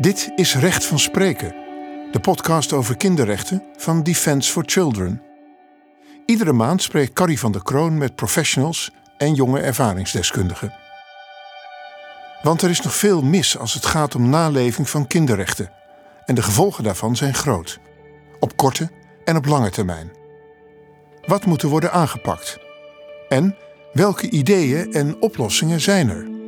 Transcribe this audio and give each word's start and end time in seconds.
Dit 0.00 0.32
is 0.36 0.54
Recht 0.54 0.84
van 0.84 0.98
Spreken, 0.98 1.54
de 2.12 2.20
podcast 2.20 2.72
over 2.72 2.96
kinderrechten 2.96 3.62
van 3.76 4.02
Defence 4.02 4.52
for 4.52 4.62
Children. 4.66 5.22
Iedere 6.26 6.52
maand 6.52 6.82
spreekt 6.82 7.12
Carrie 7.12 7.38
van 7.38 7.52
der 7.52 7.62
Kroon 7.62 7.98
met 7.98 8.14
professionals 8.14 8.90
en 9.16 9.34
jonge 9.34 9.60
ervaringsdeskundigen. 9.60 10.74
Want 12.42 12.62
er 12.62 12.70
is 12.70 12.80
nog 12.80 12.94
veel 12.94 13.22
mis 13.22 13.58
als 13.58 13.74
het 13.74 13.86
gaat 13.86 14.14
om 14.14 14.28
naleving 14.28 14.88
van 14.88 15.06
kinderrechten. 15.06 15.70
En 16.24 16.34
de 16.34 16.42
gevolgen 16.42 16.84
daarvan 16.84 17.16
zijn 17.16 17.34
groot. 17.34 17.78
Op 18.40 18.56
korte 18.56 18.90
en 19.24 19.36
op 19.36 19.46
lange 19.46 19.70
termijn. 19.70 20.10
Wat 21.26 21.46
moet 21.46 21.62
er 21.62 21.68
worden 21.68 21.92
aangepakt? 21.92 22.58
En 23.28 23.56
welke 23.92 24.30
ideeën 24.30 24.92
en 24.92 25.22
oplossingen 25.22 25.80
zijn 25.80 26.08
er? 26.08 26.38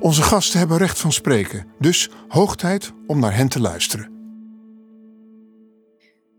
Onze 0.00 0.22
gasten 0.22 0.58
hebben 0.58 0.76
recht 0.76 1.00
van 1.00 1.12
spreken, 1.12 1.66
dus 1.78 2.10
hoog 2.28 2.56
tijd 2.56 2.92
om 3.06 3.20
naar 3.20 3.36
hen 3.36 3.48
te 3.48 3.60
luisteren. 3.60 4.18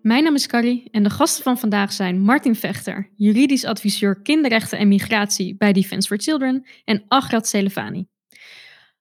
Mijn 0.01 0.23
naam 0.23 0.35
is 0.35 0.47
Carrie 0.47 0.89
en 0.91 1.03
de 1.03 1.09
gasten 1.09 1.43
van 1.43 1.57
vandaag 1.57 1.91
zijn 1.91 2.21
Martin 2.21 2.55
Vechter, 2.55 3.09
juridisch 3.15 3.65
adviseur 3.65 4.21
kinderrechten 4.21 4.77
en 4.77 4.87
migratie 4.87 5.55
bij 5.57 5.73
Defence 5.73 6.07
for 6.07 6.17
Children, 6.21 6.67
en 6.83 7.03
Agrat 7.07 7.47
Selefani. 7.47 8.07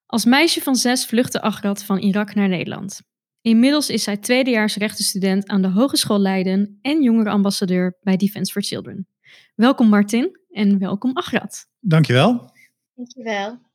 Als 0.06 0.24
meisje 0.24 0.60
van 0.60 0.76
zes 0.76 1.06
vluchtte 1.06 1.42
Agrat 1.42 1.84
van 1.84 1.98
Irak 1.98 2.34
naar 2.34 2.48
Nederland. 2.48 3.00
Inmiddels 3.40 3.88
is 3.88 4.02
zij 4.02 4.16
tweedejaars 4.16 4.76
rechtenstudent 4.76 5.48
aan 5.48 5.62
de 5.62 5.68
Hogeschool 5.68 6.20
Leiden 6.20 6.78
en 6.82 7.02
jongerenambassadeur 7.02 7.98
bij 8.02 8.16
Defence 8.16 8.52
for 8.52 8.62
Children. 8.62 9.08
Welkom 9.54 9.88
Martin 9.88 10.38
en 10.50 10.78
welkom 10.78 11.16
Agrat. 11.16 11.66
Dankjewel. 11.80 12.52
Dankjewel. 12.94 13.68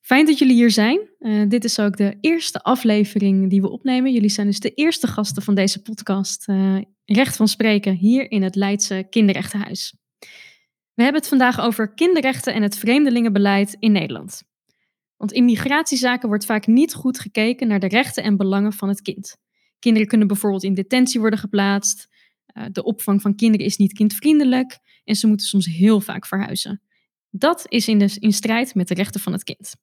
Fijn 0.00 0.26
dat 0.26 0.38
jullie 0.38 0.54
hier 0.54 0.70
zijn. 0.70 1.08
Uh, 1.18 1.48
dit 1.48 1.64
is 1.64 1.78
ook 1.78 1.96
de 1.96 2.16
eerste 2.20 2.62
aflevering 2.62 3.50
die 3.50 3.60
we 3.60 3.70
opnemen. 3.70 4.12
Jullie 4.12 4.28
zijn 4.28 4.46
dus 4.46 4.60
de 4.60 4.74
eerste 4.74 5.06
gasten 5.06 5.42
van 5.42 5.54
deze 5.54 5.82
podcast. 5.82 6.48
Uh, 6.48 6.78
recht 7.04 7.36
van 7.36 7.48
spreken 7.48 7.94
hier 7.94 8.30
in 8.30 8.42
het 8.42 8.54
Leidse 8.54 9.06
Kinderrechtenhuis. 9.10 9.94
We 10.94 11.02
hebben 11.02 11.20
het 11.20 11.30
vandaag 11.30 11.60
over 11.60 11.94
kinderrechten 11.94 12.54
en 12.54 12.62
het 12.62 12.78
vreemdelingenbeleid 12.78 13.76
in 13.78 13.92
Nederland. 13.92 14.42
Want 15.16 15.32
in 15.32 15.44
migratiezaken 15.44 16.28
wordt 16.28 16.44
vaak 16.44 16.66
niet 16.66 16.94
goed 16.94 17.18
gekeken 17.18 17.68
naar 17.68 17.80
de 17.80 17.88
rechten 17.88 18.22
en 18.22 18.36
belangen 18.36 18.72
van 18.72 18.88
het 18.88 19.02
kind. 19.02 19.36
Kinderen 19.78 20.08
kunnen 20.08 20.26
bijvoorbeeld 20.26 20.64
in 20.64 20.74
detentie 20.74 21.20
worden 21.20 21.38
geplaatst. 21.38 22.08
Uh, 22.54 22.64
de 22.72 22.82
opvang 22.82 23.22
van 23.22 23.34
kinderen 23.34 23.66
is 23.66 23.76
niet 23.76 23.92
kindvriendelijk 23.92 24.78
en 25.04 25.14
ze 25.14 25.26
moeten 25.26 25.46
soms 25.46 25.66
heel 25.66 26.00
vaak 26.00 26.26
verhuizen. 26.26 26.82
Dat 27.30 27.66
is 27.68 27.88
in 27.88 28.32
strijd 28.32 28.74
met 28.74 28.88
de 28.88 28.94
rechten 28.94 29.20
van 29.20 29.32
het 29.32 29.44
kind. 29.44 29.74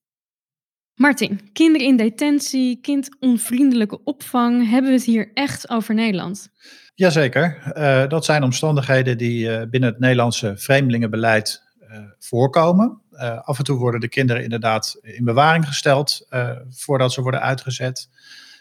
Martin, 0.97 1.49
kinderen 1.53 1.87
in 1.87 1.97
detentie, 1.97 2.79
kindonvriendelijke 2.81 4.03
opvang, 4.03 4.69
hebben 4.69 4.91
we 4.91 4.97
het 4.97 5.05
hier 5.05 5.31
echt 5.33 5.69
over 5.69 5.93
Nederland? 5.93 6.49
Jazeker, 6.95 7.73
uh, 7.77 8.07
dat 8.07 8.25
zijn 8.25 8.43
omstandigheden 8.43 9.17
die 9.17 9.49
uh, 9.49 9.61
binnen 9.69 9.89
het 9.89 9.99
Nederlandse 9.99 10.57
vreemdelingenbeleid 10.57 11.63
uh, 11.81 11.97
voorkomen. 12.19 13.01
af 13.41 13.57
en 13.57 13.63
toe 13.63 13.77
worden 13.77 13.99
de 13.99 14.09
kinderen 14.09 14.43
inderdaad 14.43 14.99
in 15.01 15.25
bewaring 15.25 15.67
gesteld 15.67 16.27
voordat 16.69 17.13
ze 17.13 17.21
worden 17.21 17.41
uitgezet. 17.41 18.09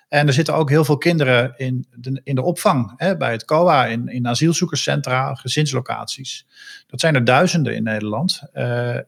En 0.08 0.26
er 0.26 0.32
zitten 0.32 0.54
ook 0.54 0.70
heel 0.70 0.84
veel 0.84 0.98
kinderen 0.98 1.52
in 1.56 1.86
de, 1.90 2.20
in 2.24 2.34
de 2.34 2.42
opvang, 2.42 2.92
hè, 2.96 3.16
bij 3.16 3.32
het 3.32 3.44
COA, 3.44 3.86
in, 3.86 4.08
in 4.08 4.28
asielzoekerscentra, 4.28 5.34
gezinslocaties. 5.34 6.46
Dat 6.86 7.00
zijn 7.00 7.14
er 7.14 7.24
duizenden 7.24 7.74
in 7.74 7.82
Nederland. 7.82 8.42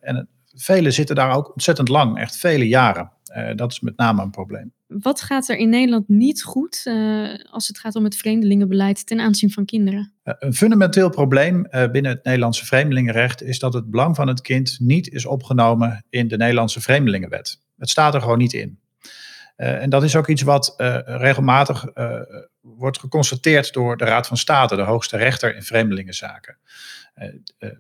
en 0.00 0.28
vele 0.58 0.90
zitten 0.90 1.16
daar 1.16 1.36
ook 1.36 1.52
ontzettend 1.52 1.88
lang, 1.88 2.18
echt 2.18 2.36
vele 2.36 2.68
jaren. 2.68 3.12
Uh, 3.36 3.54
dat 3.54 3.72
is 3.72 3.80
met 3.80 3.96
name 3.96 4.22
een 4.22 4.30
probleem. 4.30 4.72
Wat 4.86 5.20
gaat 5.20 5.48
er 5.48 5.56
in 5.56 5.68
Nederland 5.68 6.08
niet 6.08 6.42
goed 6.42 6.82
uh, 6.84 7.28
als 7.50 7.68
het 7.68 7.78
gaat 7.78 7.94
om 7.94 8.04
het 8.04 8.16
vreemdelingenbeleid 8.16 9.06
ten 9.06 9.20
aanzien 9.20 9.50
van 9.50 9.64
kinderen? 9.64 10.12
Uh, 10.24 10.34
een 10.38 10.54
fundamenteel 10.54 11.10
probleem 11.10 11.62
binnen 11.70 12.12
het 12.12 12.24
Nederlandse 12.24 12.66
vreemdelingenrecht 12.66 13.42
is 13.42 13.58
dat 13.58 13.72
het 13.72 13.90
belang 13.90 14.16
van 14.16 14.28
het 14.28 14.40
kind 14.40 14.76
niet 14.80 15.08
is 15.08 15.26
opgenomen 15.26 16.04
in 16.10 16.28
de 16.28 16.36
Nederlandse 16.36 16.80
vreemdelingenwet. 16.80 17.60
Het 17.76 17.90
staat 17.90 18.14
er 18.14 18.20
gewoon 18.20 18.38
niet 18.38 18.52
in. 18.52 18.78
En 19.58 19.90
dat 19.90 20.02
is 20.02 20.16
ook 20.16 20.28
iets 20.28 20.42
wat 20.42 20.74
regelmatig 21.04 21.84
wordt 22.60 22.98
geconstateerd 22.98 23.72
door 23.72 23.96
de 23.96 24.04
Raad 24.04 24.26
van 24.26 24.36
State, 24.36 24.76
de 24.76 24.82
hoogste 24.82 25.16
rechter 25.16 25.54
in 25.54 25.62
vreemdelingenzaken. 25.62 26.58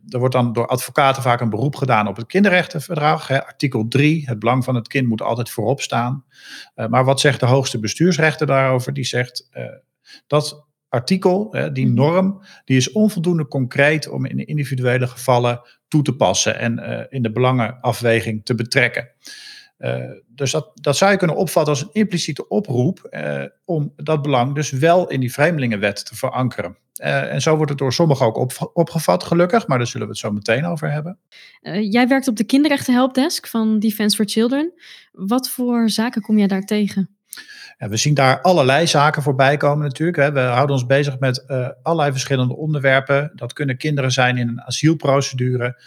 Er 0.08 0.18
wordt 0.18 0.34
dan 0.34 0.52
door 0.52 0.66
advocaten 0.66 1.22
vaak 1.22 1.40
een 1.40 1.50
beroep 1.50 1.76
gedaan 1.76 2.08
op 2.08 2.16
het 2.16 2.26
kinderrechtenverdrag. 2.26 3.28
Hè, 3.28 3.46
artikel 3.46 3.88
3, 3.88 4.22
het 4.26 4.38
belang 4.38 4.64
van 4.64 4.74
het 4.74 4.88
kind 4.88 5.08
moet 5.08 5.22
altijd 5.22 5.50
voorop 5.50 5.80
staan. 5.80 6.24
Maar 6.88 7.04
wat 7.04 7.20
zegt 7.20 7.40
de 7.40 7.46
hoogste 7.46 7.80
bestuursrechter 7.80 8.46
daarover? 8.46 8.92
Die 8.92 9.04
zegt 9.04 9.50
dat 10.26 10.66
artikel, 10.88 11.56
die 11.72 11.86
mhm. 11.86 11.94
norm, 11.94 12.42
die 12.64 12.76
is 12.76 12.92
onvoldoende 12.92 13.48
concreet 13.48 14.08
om 14.08 14.26
in 14.26 14.46
individuele 14.46 15.06
gevallen 15.06 15.60
toe 15.88 16.02
te 16.02 16.16
passen 16.16 16.58
en 16.58 17.06
in 17.10 17.22
de 17.22 17.32
belangenafweging 17.32 18.44
te 18.44 18.54
betrekken. 18.54 19.10
Uh, 19.78 20.10
dus 20.26 20.50
dat, 20.50 20.70
dat 20.74 20.96
zou 20.96 21.10
je 21.10 21.16
kunnen 21.16 21.36
opvatten 21.36 21.72
als 21.74 21.82
een 21.82 21.92
impliciete 21.92 22.48
oproep 22.48 23.08
uh, 23.10 23.44
om 23.64 23.92
dat 23.96 24.22
belang 24.22 24.54
dus 24.54 24.70
wel 24.70 25.08
in 25.08 25.20
die 25.20 25.32
vreemdelingenwet 25.32 26.06
te 26.06 26.16
verankeren. 26.16 26.76
Uh, 27.02 27.32
en 27.32 27.40
zo 27.40 27.56
wordt 27.56 27.70
het 27.70 27.78
door 27.78 27.92
sommigen 27.92 28.26
ook 28.26 28.36
op, 28.36 28.70
opgevat, 28.72 29.24
gelukkig, 29.24 29.66
maar 29.66 29.78
daar 29.78 29.86
zullen 29.86 30.06
we 30.06 30.12
het 30.12 30.22
zo 30.22 30.30
meteen 30.30 30.64
over 30.64 30.90
hebben. 30.90 31.18
jij 31.90 32.08
werkt 32.08 32.28
op 32.28 32.36
de 32.36 32.44
kinderrechten 32.44 32.94
helpdesk 32.94 33.46
van 33.46 33.78
Defence 33.78 34.16
for 34.16 34.28
Children. 34.28 34.72
Wat 35.12 35.50
voor 35.50 35.90
zaken 35.90 36.22
kom 36.22 36.38
jij 36.38 36.46
daar 36.46 36.64
tegen? 36.64 37.10
Ja, 37.78 37.88
we 37.88 37.96
zien 37.96 38.14
daar 38.14 38.40
allerlei 38.40 38.86
zaken 38.86 39.22
voorbij 39.22 39.56
komen 39.56 39.86
natuurlijk. 39.86 40.18
Hè. 40.18 40.32
We 40.32 40.40
houden 40.40 40.76
ons 40.76 40.86
bezig 40.86 41.18
met 41.18 41.46
allerlei 41.82 42.10
verschillende 42.10 42.56
onderwerpen. 42.56 43.32
Dat 43.34 43.52
kunnen 43.52 43.76
kinderen 43.76 44.12
zijn 44.12 44.36
in 44.36 44.48
een 44.48 44.62
asielprocedure, 44.62 45.82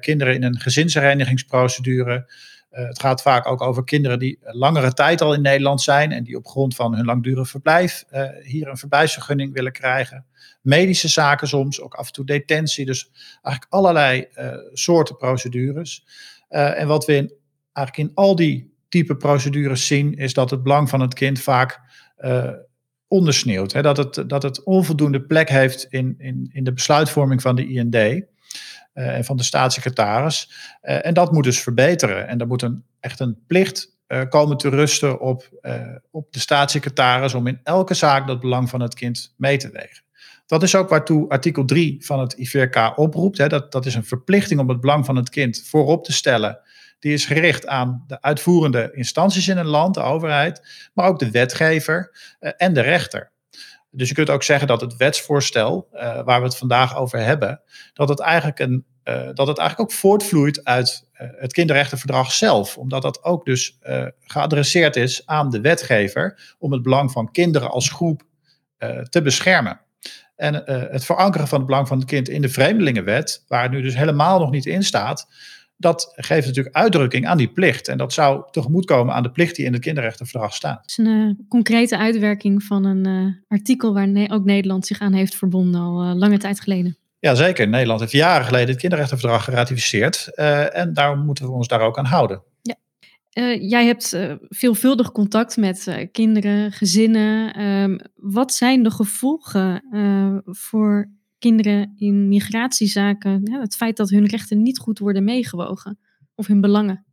kinderen 0.00 0.34
in 0.34 0.42
een 0.42 0.58
gezinsherenigingsprocedure. 0.58 2.26
Uh, 2.72 2.86
het 2.86 3.00
gaat 3.00 3.22
vaak 3.22 3.46
ook 3.46 3.62
over 3.62 3.84
kinderen 3.84 4.18
die 4.18 4.38
langere 4.40 4.92
tijd 4.92 5.20
al 5.20 5.34
in 5.34 5.42
Nederland 5.42 5.82
zijn 5.82 6.12
en 6.12 6.24
die 6.24 6.36
op 6.36 6.46
grond 6.46 6.74
van 6.74 6.94
hun 6.94 7.04
langdurig 7.04 7.48
verblijf 7.48 8.04
uh, 8.12 8.28
hier 8.42 8.68
een 8.68 8.76
verblijfsvergunning 8.76 9.52
willen 9.52 9.72
krijgen. 9.72 10.26
Medische 10.60 11.08
zaken 11.08 11.48
soms, 11.48 11.80
ook 11.80 11.94
af 11.94 12.06
en 12.06 12.12
toe 12.12 12.24
detentie. 12.24 12.86
Dus 12.86 13.10
eigenlijk 13.42 13.66
allerlei 13.68 14.26
uh, 14.38 14.54
soorten 14.72 15.16
procedures. 15.16 16.04
en 16.48 16.86
wat 16.86 17.04
we 17.04 17.14
in, 17.14 17.32
eigenlijk 17.72 18.10
in 18.10 18.14
al 18.14 18.36
die 18.36 18.74
type 18.88 19.16
procedures 19.16 19.86
zien, 19.86 20.14
is 20.14 20.34
dat 20.34 20.50
het 20.50 20.62
belang 20.62 20.88
van 20.88 21.00
het 21.00 21.14
kind 21.14 21.40
vaak 21.40 21.80
ondersneeuwt. 23.08 23.72
Hè? 23.72 23.82
Dat, 23.82 23.96
het, 23.96 24.24
dat 24.26 24.42
het 24.42 24.62
onvoldoende 24.62 25.22
plek 25.22 25.48
heeft 25.48 25.84
in, 25.84 26.14
in, 26.18 26.50
in 26.52 26.64
de 26.64 26.72
besluitvorming 26.72 27.42
van 27.42 27.56
de 27.56 27.68
IND. 27.68 28.24
Eh, 28.92 29.16
en 29.16 29.24
van 29.24 29.36
de 29.36 29.42
staatssecretaris. 29.42 30.50
Eh, 30.80 31.06
en 31.06 31.14
dat 31.14 31.32
moet 31.32 31.44
dus 31.44 31.60
verbeteren. 31.60 32.28
En 32.28 32.38
er 32.38 32.46
moet 32.46 32.62
een, 32.62 32.84
echt 33.00 33.20
een 33.20 33.38
plicht 33.46 33.96
uh, 34.08 34.20
komen 34.28 34.56
te 34.56 34.68
rusten 34.68 35.20
op, 35.20 35.48
op 36.10 36.32
de 36.32 36.38
staatssecretaris 36.38 37.34
om 37.34 37.46
in 37.46 37.60
elke 37.62 37.94
zaak 37.94 38.26
dat 38.26 38.40
belang 38.40 38.70
van 38.70 38.80
het 38.80 38.94
kind 38.94 39.34
mee 39.36 39.56
te 39.56 39.70
wegen. 39.70 40.04
Dat 40.46 40.62
is 40.62 40.74
ook 40.74 40.88
waartoe 40.88 41.28
artikel 41.28 41.64
3 41.64 42.04
van 42.04 42.20
het 42.20 42.32
IVRK 42.32 42.92
oproept. 42.98 43.38
Hè. 43.38 43.48
Dat, 43.48 43.72
dat 43.72 43.86
is 43.86 43.94
een 43.94 44.04
verplichting 44.04 44.60
om 44.60 44.68
het 44.68 44.80
belang 44.80 45.04
van 45.04 45.16
het 45.16 45.30
kind 45.30 45.62
voorop 45.66 46.04
te 46.04 46.12
stellen. 46.12 46.60
Die 46.98 47.12
is 47.12 47.24
gericht 47.24 47.66
aan 47.66 48.04
de 48.06 48.20
uitvoerende 48.20 48.90
instanties 48.94 49.48
in 49.48 49.56
een 49.56 49.66
land, 49.66 49.94
de 49.94 50.00
overheid, 50.00 50.88
maar 50.94 51.06
ook 51.06 51.18
de 51.18 51.30
wetgever 51.30 52.16
en 52.56 52.74
de 52.74 52.80
rechter. 52.80 53.31
Dus 53.94 54.08
je 54.08 54.14
kunt 54.14 54.30
ook 54.30 54.42
zeggen 54.42 54.66
dat 54.66 54.80
het 54.80 54.96
wetsvoorstel, 54.96 55.88
uh, 55.92 56.00
waar 56.00 56.40
we 56.40 56.46
het 56.46 56.56
vandaag 56.56 56.96
over 56.96 57.18
hebben, 57.18 57.60
dat 57.92 58.08
het 58.08 58.20
eigenlijk, 58.20 58.58
een, 58.58 58.84
uh, 59.04 59.28
dat 59.32 59.46
het 59.46 59.58
eigenlijk 59.58 59.80
ook 59.80 59.92
voortvloeit 59.98 60.64
uit 60.64 61.08
uh, 61.14 61.28
het 61.36 61.52
kinderrechtenverdrag 61.52 62.32
zelf. 62.32 62.78
Omdat 62.78 63.02
dat 63.02 63.24
ook 63.24 63.44
dus 63.44 63.78
geadresseerd 64.20 64.96
is 64.96 65.26
aan 65.26 65.50
de 65.50 65.60
wetgever 65.60 66.54
om 66.58 66.72
het 66.72 66.82
belang 66.82 67.12
van 67.12 67.30
kinderen 67.30 67.70
als 67.70 67.88
groep 67.88 68.22
te 69.08 69.22
beschermen. 69.22 69.80
En 70.36 70.54
het 70.92 71.04
verankeren 71.04 71.48
van 71.48 71.58
het 71.58 71.66
belang 71.66 71.88
van 71.88 71.98
het 71.98 72.06
kind 72.06 72.28
in 72.28 72.42
de 72.42 72.48
vreemdelingenwet, 72.48 73.44
waar 73.48 73.62
het 73.62 73.70
nu 73.70 73.82
dus 73.82 73.96
helemaal 73.96 74.38
nog 74.38 74.50
niet 74.50 74.66
in 74.66 74.82
staat, 74.82 75.28
dat 75.82 76.12
geeft 76.16 76.46
natuurlijk 76.46 76.76
uitdrukking 76.76 77.26
aan 77.26 77.36
die 77.36 77.48
plicht. 77.48 77.88
En 77.88 77.98
dat 77.98 78.12
zou 78.12 78.42
tegemoetkomen 78.50 79.14
aan 79.14 79.22
de 79.22 79.30
plicht 79.30 79.56
die 79.56 79.64
in 79.64 79.72
het 79.72 79.82
kinderrechtenverdrag 79.82 80.54
staat. 80.54 80.80
Het 80.80 80.90
is 80.90 80.96
een 80.96 81.06
uh, 81.06 81.34
concrete 81.48 81.98
uitwerking 81.98 82.62
van 82.62 82.84
een 82.84 83.06
uh, 83.06 83.32
artikel 83.48 83.94
waar 83.94 84.08
ne 84.08 84.30
ook 84.30 84.44
Nederland 84.44 84.86
zich 84.86 85.00
aan 85.00 85.12
heeft 85.12 85.34
verbonden 85.34 85.80
al 85.80 86.04
uh, 86.04 86.14
lange 86.14 86.38
tijd 86.38 86.60
geleden. 86.60 86.96
Ja, 87.18 87.34
zeker. 87.34 87.68
Nederland 87.68 88.00
heeft 88.00 88.12
jaren 88.12 88.46
geleden 88.46 88.68
het 88.68 88.78
kinderrechtenverdrag 88.78 89.44
geratificeerd. 89.44 90.34
en 90.34 90.94
daarom 90.94 91.24
moeten 91.24 91.44
we 91.44 91.52
ons 91.52 91.68
daar 91.68 91.80
ook 91.80 91.98
aan 91.98 92.04
houden. 92.04 92.42
Ja. 92.62 92.76
jij 93.54 93.86
hebt 93.86 94.16
veelvuldig 94.48 95.12
contact 95.12 95.56
met 95.56 96.08
kinderen, 96.12 96.72
gezinnen. 96.72 97.54
Ehm, 97.54 97.98
wat 98.14 98.52
zijn 98.52 98.82
de 98.82 98.90
gevolgen 98.90 99.84
voor 100.44 101.10
kinderen 101.42 101.92
in 101.96 102.28
migratiezaken, 102.28 103.40
ja, 103.44 103.60
het 103.60 103.76
feit 103.76 103.96
dat 103.96 104.10
hun 104.10 104.26
rechten 104.26 104.62
niet 104.62 104.78
goed 104.78 104.98
worden 104.98 105.24
meegewogen 105.24 105.98
of 106.34 106.46
hun 106.46 106.60
belangen? 106.60 107.04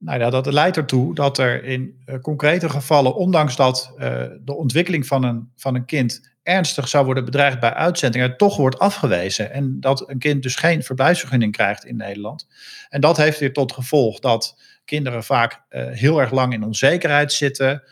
nou 0.00 0.20
ja, 0.20 0.30
dat 0.30 0.52
leidt 0.52 0.76
ertoe 0.76 1.14
dat 1.14 1.38
er 1.38 1.64
in 1.64 2.02
uh, 2.06 2.18
concrete 2.18 2.68
gevallen, 2.68 3.14
ondanks 3.14 3.56
dat 3.56 3.92
uh, 3.92 3.98
de 4.44 4.56
ontwikkeling 4.56 5.06
van 5.06 5.24
een, 5.24 5.52
van 5.56 5.74
een 5.74 5.84
kind 5.84 6.34
ernstig 6.42 6.88
zou 6.88 7.04
worden 7.04 7.24
bedreigd 7.24 7.60
bij 7.60 7.74
uitzending, 7.74 8.24
er 8.24 8.36
toch 8.36 8.56
wordt 8.56 8.78
afgewezen. 8.78 9.52
En 9.52 9.80
dat 9.80 10.08
een 10.08 10.18
kind 10.18 10.42
dus 10.42 10.56
geen 10.56 10.82
verblijfsvergunning 10.82 11.52
krijgt 11.52 11.84
in 11.84 11.96
Nederland. 11.96 12.46
En 12.88 13.00
dat 13.00 13.16
heeft 13.16 13.38
weer 13.38 13.52
tot 13.52 13.72
gevolg 13.72 14.18
dat 14.18 14.60
kinderen 14.84 15.24
vaak 15.24 15.62
uh, 15.70 15.88
heel 15.90 16.20
erg 16.20 16.30
lang 16.30 16.52
in 16.52 16.64
onzekerheid 16.64 17.32
zitten. 17.32 17.82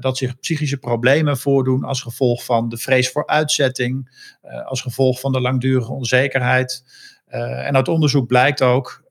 Dat 0.00 0.16
zich 0.16 0.38
psychische 0.38 0.78
problemen 0.78 1.38
voordoen 1.38 1.84
als 1.84 2.02
gevolg 2.02 2.44
van 2.44 2.68
de 2.68 2.76
vrees 2.76 3.10
voor 3.10 3.26
uitzetting, 3.26 4.10
als 4.64 4.80
gevolg 4.80 5.20
van 5.20 5.32
de 5.32 5.40
langdurige 5.40 5.92
onzekerheid. 5.92 6.84
Uh, 7.28 7.66
en 7.66 7.76
uit 7.76 7.88
onderzoek 7.88 8.26
blijkt 8.26 8.62
ook 8.62 9.02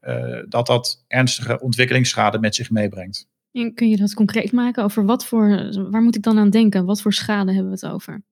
dat 0.49 0.65
dat 0.65 1.03
ernstige 1.07 1.59
ontwikkelingsschade 1.59 2.39
met 2.39 2.55
zich 2.55 2.69
meebrengt. 2.69 3.27
En 3.51 3.73
kun 3.73 3.89
je 3.89 3.97
dat 3.97 4.13
concreet 4.13 4.51
maken 4.51 4.83
over 4.83 5.05
wat 5.05 5.25
voor, 5.25 5.71
waar 5.91 6.01
moet 6.01 6.15
ik 6.15 6.23
dan 6.23 6.37
aan 6.37 6.49
denken? 6.49 6.85
Wat 6.85 7.01
voor 7.01 7.13
schade 7.13 7.53
hebben 7.53 7.71
we 7.71 7.85
het 7.85 7.93
over? 7.93 8.23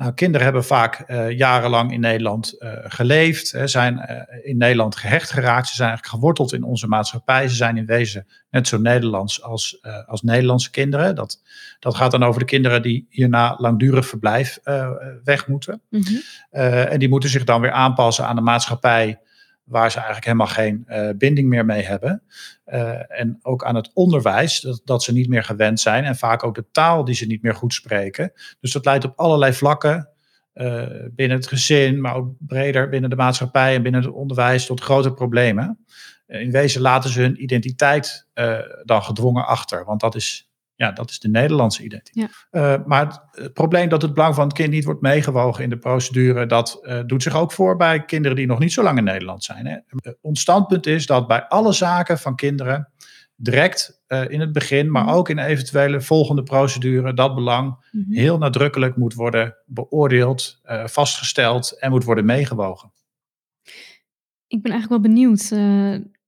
Nou, 0.00 0.12
kinderen 0.12 0.42
hebben 0.42 0.64
vaak 0.64 1.04
uh, 1.06 1.30
jarenlang 1.30 1.92
in 1.92 2.00
Nederland 2.00 2.56
uh, 2.58 2.72
geleefd, 2.82 3.52
hè, 3.52 3.66
zijn 3.66 3.94
uh, 3.94 4.50
in 4.50 4.56
Nederland 4.56 4.96
gehecht 4.96 5.30
geraakt. 5.30 5.68
Ze 5.68 5.74
zijn 5.74 5.88
eigenlijk 5.88 6.18
geworteld 6.18 6.52
in 6.52 6.62
onze 6.62 6.86
maatschappij. 6.86 7.48
Ze 7.48 7.54
zijn 7.54 7.76
in 7.76 7.86
wezen 7.86 8.26
net 8.50 8.68
zo 8.68 8.78
Nederlands 8.78 9.42
als, 9.42 9.80
als 10.06 10.22
Nederlandse 10.22 10.70
kinderen. 10.70 11.14
Dat, 11.14 11.42
dat 11.78 11.94
gaat 11.94 12.10
dan 12.10 12.22
over 12.22 12.40
de 12.40 12.46
kinderen 12.46 12.82
die 12.82 13.06
hierna 13.10 13.54
langdurig 13.58 14.06
verblijf 14.06 14.58
weg 15.24 15.46
moeten. 15.46 15.80
Mm 15.88 16.02
-hmm. 16.02 16.20
en 16.62 16.98
die 16.98 17.08
moeten 17.08 17.30
zich 17.30 17.44
dan 17.44 17.60
weer 17.60 17.72
aanpassen 17.72 18.26
aan 18.26 18.36
de 18.36 18.42
maatschappij 18.42 19.18
waar 19.70 19.90
ze 19.90 19.96
eigenlijk 19.96 20.26
helemaal 20.26 20.46
geen 20.46 20.84
uh, 20.88 21.08
binding 21.16 21.48
meer 21.48 21.64
mee 21.64 21.82
hebben. 21.82 22.22
Uh, 22.66 23.20
en 23.20 23.38
ook 23.42 23.64
aan 23.64 23.74
het 23.74 23.90
onderwijs, 23.94 24.60
dat, 24.60 24.80
dat 24.84 25.02
ze 25.02 25.12
niet 25.12 25.28
meer 25.28 25.44
gewend 25.44 25.80
zijn. 25.80 26.04
En 26.04 26.16
vaak 26.16 26.44
ook 26.44 26.54
de 26.54 26.70
taal 26.72 27.04
die 27.04 27.14
ze 27.14 27.26
niet 27.26 27.42
meer 27.42 27.54
goed 27.54 27.74
spreken. 27.74 28.32
Dus 28.60 28.72
dat 28.72 28.84
leidt 28.84 29.04
op 29.04 29.12
allerlei 29.16 29.52
vlakken. 29.52 30.08
Uh, 30.54 30.86
binnen 31.10 31.36
het 31.36 31.46
gezin, 31.46 32.00
maar 32.00 32.14
ook 32.14 32.32
breder 32.38 32.88
binnen 32.88 33.10
de 33.10 33.16
maatschappij 33.16 33.74
en 33.74 33.82
binnen 33.82 34.02
het 34.02 34.12
onderwijs 34.12 34.66
tot 34.66 34.80
grote 34.80 35.12
problemen. 35.12 35.84
In 36.26 36.50
wezen 36.50 36.80
laten 36.80 37.10
ze 37.10 37.20
hun 37.20 37.42
identiteit 37.42 38.28
dan 38.84 39.02
gedwongen 39.02 39.46
achter, 39.46 39.84
want 39.84 40.00
dat 40.00 40.14
is 40.14 40.49
ja, 40.80 40.92
dat 40.92 41.10
is 41.10 41.18
de 41.18 41.28
Nederlandse 41.28 41.82
identiteit. 41.82 42.34
Ja. 42.50 42.78
Uh, 42.78 42.86
maar 42.86 43.06
het, 43.06 43.20
het, 43.30 43.52
probleem 43.52 43.88
dat 43.88 44.02
het 44.02 44.14
belang 44.14 44.34
van 44.34 44.44
het 44.44 44.52
kind 44.52 44.70
niet 44.70 44.84
wordt 44.84 45.00
meegewogen 45.00 45.64
in 45.64 45.70
de 45.70 45.78
procedure, 45.78 46.46
dat 46.46 46.78
uh, 46.82 47.00
doet 47.06 47.22
zich 47.22 47.36
ook 47.36 47.52
voor 47.52 47.76
bij 47.76 48.04
kinderen 48.04 48.36
die 48.36 48.46
nog 48.46 48.58
niet 48.58 48.72
zo 48.72 48.82
lang 48.82 48.98
in 48.98 49.04
Nederland 49.04 49.44
zijn. 49.44 49.66
Hè. 49.66 49.72
Uh, 49.72 50.12
ons 50.20 50.40
standpunt 50.40 50.86
is 50.86 51.06
dat 51.06 51.26
bij 51.26 51.44
alle 51.44 51.72
zaken 51.72 52.18
van 52.18 52.36
kinderen 52.36 52.92
direct 53.36 54.02
in 54.28 54.40
het 54.40 54.52
begin, 54.52 54.90
maar 54.90 55.02
mm. 55.02 55.08
ook 55.08 55.28
in 55.28 55.38
eventuele 55.38 56.00
volgende 56.00 56.42
procedure, 56.42 57.14
dat 57.14 57.34
belang 57.34 57.66
mm 57.68 58.04
-hmm. 58.04 58.12
heel 58.14 58.38
nadrukkelijk 58.38 58.96
moet 58.96 59.14
worden 59.14 59.56
beoordeeld, 59.66 60.60
vastgesteld 60.84 61.78
en 61.78 61.90
moet 61.90 62.04
worden 62.04 62.24
meegewogen. 62.24 62.92
Ik 64.46 64.62
ben 64.62 64.72
eigenlijk 64.72 65.02
wel 65.02 65.12
benieuwd 65.12 65.50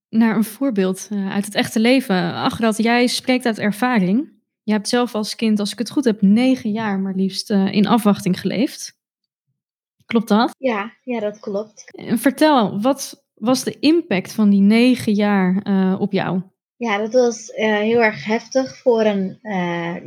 naar 0.08 0.37
een 0.37 0.44
voorbeeld 0.44 1.08
uit 1.10 1.44
het 1.44 1.54
echte 1.54 1.81
leven. 1.81 2.34
Agrat, 2.34 2.76
jij 2.76 3.06
spreekt 3.06 3.46
uit 3.46 3.58
ervaring. 3.58 4.31
Je 4.62 4.73
hebt 4.73 4.88
zelf 4.88 5.14
als 5.14 5.35
kind, 5.35 5.59
als 5.59 5.73
ik 5.73 5.79
het 5.79 5.91
goed 5.91 6.05
heb, 6.05 6.23
negen 6.23 6.70
jaar 6.70 6.99
maar 7.00 7.14
liefst 7.14 7.50
uh, 7.50 7.73
in 7.73 7.87
afwachting 7.87 8.41
geleefd. 8.41 9.00
Klopt 10.06 10.29
dat? 10.29 10.55
Ja, 10.59 10.93
ja, 11.05 11.20
dat 11.20 11.41
klopt. 11.41 11.85
En 11.97 12.19
vertel, 12.19 12.81
wat 12.81 13.25
was 13.35 13.64
de 13.64 13.79
impact 13.79 14.32
van 14.32 14.50
die 14.50 14.61
negen 14.61 15.12
jaar 15.12 15.67
uh, 15.69 16.00
op 16.00 16.12
jou? 16.12 16.43
Ja, 16.76 16.99
dat 16.99 17.12
was 17.12 17.49
uh, 17.49 17.79
heel 17.79 18.03
erg 18.03 18.25
heftig 18.25 18.79
voor 18.79 19.05
een 19.05 19.38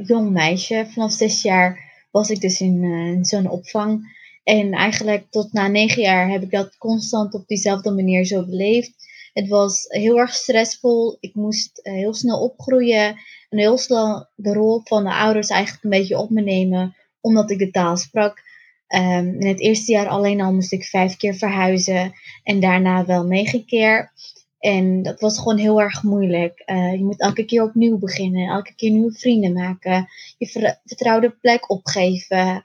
jong 0.06 0.32
meisje. 0.32 0.88
Vanaf 0.90 1.12
zes 1.12 1.42
jaar 1.42 1.94
was 2.12 2.30
ik 2.30 2.42
dus 2.42 2.62
in, 2.62 2.84
in 2.84 3.26
zo'n 3.26 3.50
opvang. 3.50 4.14
En 4.44 4.72
eigenlijk 4.72 5.26
tot 5.30 5.54
na 5.54 5.68
negen 5.68 6.02
jaar 6.02 6.30
heb 6.30 6.42
ik 6.42 6.52
dat 6.52 6.78
constant 6.78 7.34
op 7.34 7.48
diezelfde 7.48 7.92
manier 7.92 8.26
zo 8.26 8.46
beleefd. 8.46 8.94
Het 9.34 9.48
was 9.48 9.86
heel 9.88 10.18
erg 10.18 10.34
stressvol. 10.34 11.18
Ik 11.20 11.36
moest 11.36 11.80
heel 11.84 12.14
snel 12.14 12.40
opgroeien 12.40 13.16
heel 13.58 13.78
snel 13.78 14.30
de 14.36 14.54
rol 14.54 14.82
van 14.84 15.04
de 15.04 15.14
ouders 15.14 15.50
eigenlijk 15.50 15.84
een 15.84 16.00
beetje 16.00 16.18
op 16.18 16.30
me 16.30 16.42
nemen, 16.42 16.96
omdat 17.22 17.52
ik 17.52 17.58
de 17.58 17.72
taal 17.72 17.98
sprak. 17.98 18.44
Um, 18.88 19.40
in 19.40 19.48
het 19.48 19.60
eerste 19.60 19.92
jaar 19.92 20.08
alleen 20.08 20.42
al 20.42 20.54
moest 20.54 20.72
ik 20.72 20.84
vijf 20.84 21.18
keer 21.18 21.36
verhuizen 21.36 22.14
en 22.44 22.60
daarna 22.60 23.06
wel 23.06 23.24
negen 23.24 23.66
keer. 23.66 24.12
En 24.60 25.02
dat 25.02 25.20
was 25.20 25.38
gewoon 25.38 25.58
heel 25.58 25.82
erg 25.82 26.04
moeilijk. 26.04 26.64
Uh, 26.66 26.92
je 26.92 27.04
moet 27.04 27.20
elke 27.20 27.46
keer 27.46 27.64
opnieuw 27.64 27.98
beginnen, 27.98 28.48
elke 28.48 28.76
keer 28.76 28.92
nieuwe 28.92 29.14
vrienden 29.14 29.54
maken, 29.54 30.08
je 30.38 30.78
vertrouwde 30.84 31.30
plek 31.30 31.70
opgeven, 31.70 32.64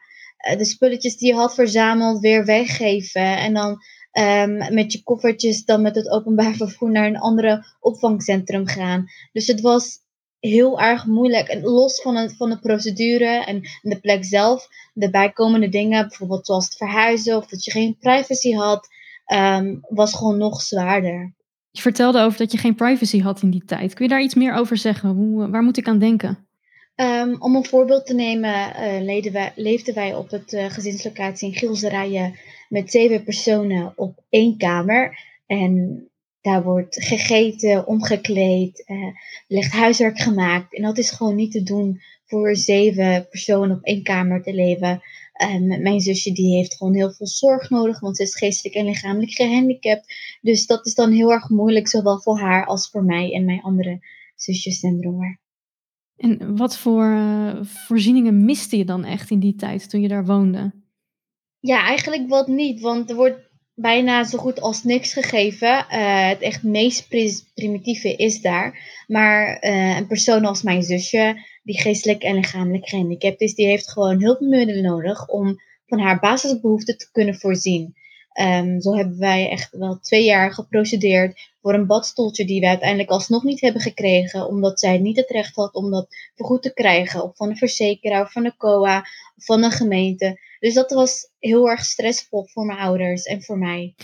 uh, 0.51 0.59
de 0.59 0.65
spulletjes 0.65 1.17
die 1.17 1.29
je 1.29 1.35
had 1.35 1.55
verzameld 1.55 2.21
weer 2.21 2.45
weggeven 2.45 3.39
en 3.39 3.55
dan 3.55 3.79
um, 4.19 4.75
met 4.75 4.93
je 4.93 5.03
koffertjes 5.03 5.65
dan 5.65 5.83
met 5.83 5.95
het 5.95 6.09
openbaar 6.09 6.55
vervoer 6.65 6.91
naar 6.91 7.07
een 7.07 7.19
andere 7.19 7.65
opvangcentrum 7.81 8.67
gaan. 8.67 9.05
Dus 9.33 9.47
het 9.47 9.61
was 9.61 9.99
heel 10.41 10.81
erg 10.81 11.07
moeilijk. 11.07 11.49
En 11.49 11.63
los 11.63 12.03
van, 12.03 12.17
het, 12.17 12.37
van 12.37 12.51
de 12.51 12.59
procedure 12.59 13.45
en 13.45 13.63
de 13.83 14.01
plek 14.01 14.25
zelf, 14.25 14.69
de 14.95 15.11
bijkomende 15.11 15.69
dingen, 15.69 16.09
bijvoorbeeld 16.09 16.47
zoals 16.47 16.65
het 16.65 16.77
verhuizen 16.77 17.37
of 17.37 17.47
dat 17.47 17.65
je 17.65 17.71
geen 17.71 17.97
privacy 18.01 18.53
had, 18.53 18.89
um, 19.33 19.81
was 19.89 20.15
gewoon 20.15 20.39
nog 20.39 20.63
zwaarder. 20.63 21.35
Je 21.71 21.81
vertelde 21.81 22.21
over 22.21 22.39
dat 22.39 22.53
je 22.53 22.59
geen 22.59 22.75
privacy 22.75 23.21
had 23.21 23.43
in 23.43 23.51
die 23.51 23.65
tijd. 23.65 23.95
Kun 23.95 24.05
je 24.05 24.11
daar 24.11 24.23
iets 24.23 24.35
meer 24.35 24.55
over 24.55 24.77
zeggen? 24.77 25.11
Hoe, 25.11 25.51
waar 25.51 25.63
moet 25.63 25.77
ik 25.77 25.89
aan 25.89 25.99
denken? 25.99 26.49
Um, 26.95 27.37
om 27.39 27.57
een 27.57 27.65
voorbeeld 27.65 28.07
te 28.07 28.15
nemen, 28.15 28.51
uh, 28.51 29.33
wij, 29.33 29.53
leefden 29.55 29.95
wij 29.95 30.15
op 30.15 30.31
het 30.31 30.53
uh, 30.53 30.71
gezinslocatie 30.71 31.49
in 31.49 31.55
Gielserijen 31.55 32.35
met 32.69 32.91
zeven 32.91 33.25
personen 33.25 33.93
op 33.97 34.23
één 34.29 34.57
kamer. 34.57 35.19
En 35.47 36.05
daar 36.41 36.63
wordt 36.63 37.05
gegeten, 37.05 37.87
omgekleed, 37.87 38.85
uh, 38.87 39.07
ligt 39.49 39.73
huiswerk 39.73 40.19
gemaakt. 40.19 40.75
En 40.77 40.83
dat 40.83 40.99
is 40.99 41.11
gewoon 41.11 41.35
niet 41.35 41.53
te 41.53 41.63
doen 41.63 42.01
voor 42.25 42.57
zeven 42.57 43.29
personen 43.29 43.77
op 43.77 43.85
één 43.85 44.03
kamer 44.03 44.43
te 44.43 44.55
leven. 44.55 45.03
Um, 45.43 45.83
mijn 45.83 46.01
zusje 46.01 46.33
die 46.33 46.57
heeft 46.57 46.77
gewoon 46.77 46.95
heel 46.95 47.13
veel 47.13 47.27
zorg 47.27 47.71
nodig, 47.71 48.01
want 48.01 48.17
ze 48.17 48.23
is 48.23 48.37
geestelijk 48.37 48.75
en 48.75 48.85
lichamelijk 48.85 49.33
gehandicapt. 49.33 50.15
Dus 50.41 50.67
dat 50.67 50.87
is 50.87 50.95
dan 50.95 51.13
heel 51.13 51.33
erg 51.33 51.49
moeilijk, 51.49 51.89
zowel 51.89 52.21
voor 52.21 52.39
haar 52.39 52.67
als 52.67 52.91
voor 52.91 53.05
mij 53.05 53.33
en 53.33 53.45
mijn 53.45 53.63
andere 53.63 53.99
zusjes 54.35 54.83
en 54.83 55.01
broer. 55.01 55.39
En 56.17 56.57
wat 56.57 56.79
voor 56.79 57.05
uh, 57.05 57.63
voorzieningen 57.63 58.45
miste 58.45 58.77
je 58.77 58.85
dan 58.85 59.05
echt 59.05 59.31
in 59.31 59.41
die 59.41 59.55
tijd 59.55 59.91
toen 59.91 60.01
je 60.01 60.09
daar 60.09 60.27
woonde? 60.27 60.73
Ja, 61.59 61.87
eigenlijk 61.87 62.29
wat 62.29 62.47
niet, 62.47 62.81
want 62.81 63.11
er 63.11 63.17
wordt 63.17 63.50
bijna 63.81 64.25
zo 64.25 64.39
goed 64.39 64.61
als 64.61 64.85
niks 64.85 65.13
gegeven. 65.13 65.69
Uh, 65.69 66.29
het 66.29 66.41
echt 66.41 66.63
meest 66.63 67.09
primitieve 67.55 68.17
is 68.17 68.41
daar. 68.41 68.79
Maar 69.07 69.65
uh, 69.65 69.97
een 69.97 70.07
persoon 70.07 70.45
als 70.45 70.63
mijn 70.63 70.83
zusje, 70.83 71.47
die 71.63 71.81
geestelijk 71.81 72.23
en 72.23 72.35
lichamelijk 72.35 72.89
gehandicapt 72.89 73.41
is, 73.41 73.55
die 73.55 73.67
heeft 73.67 73.91
gewoon 73.91 74.23
hulpmiddelen 74.23 74.83
nodig 74.83 75.29
om 75.29 75.61
van 75.87 75.99
haar 75.99 76.19
basisbehoeften 76.21 76.99
te 76.99 77.11
kunnen 77.13 77.35
voorzien. 77.35 77.95
Um, 78.41 78.81
zo 78.81 78.97
hebben 78.97 79.19
wij 79.19 79.51
echt 79.51 79.77
wel 79.77 79.99
twee 79.99 80.25
jaar 80.25 80.53
geprocedeerd 80.53 81.50
voor 81.63 81.75
een 81.75 81.87
badstoeltje 81.87 82.45
die 82.45 82.61
we 82.61 82.67
uiteindelijk 82.67 83.11
alsnog 83.11 83.43
niet 83.43 83.61
hebben 83.61 83.81
gekregen, 83.83 84.49
omdat 84.49 84.81
zij 84.81 84.99
niet 84.99 85.17
het 85.17 85.31
recht 85.31 85.55
had 85.57 85.75
om 85.75 85.91
dat 85.91 86.07
vergoed 86.35 86.63
te 86.63 86.73
krijgen, 86.73 87.23
of 87.25 87.37
van 87.37 87.49
de 87.49 87.57
verzekeraar, 87.57 88.23
of 88.23 88.33
van 88.33 88.43
de 88.43 88.57
COA, 88.57 88.99
of 89.37 89.45
van 89.45 89.61
de 89.61 89.71
gemeente. 89.71 90.41
Dus 90.61 90.75
dat 90.75 90.91
was 90.91 91.31
heel 91.39 91.71
erg 91.71 91.85
stressvol 91.85 92.47
voor 92.47 92.67
mijn 92.67 92.79
ouders 92.79 93.23
en 93.23 93.43
voor 93.43 93.59
mij. 93.59 93.95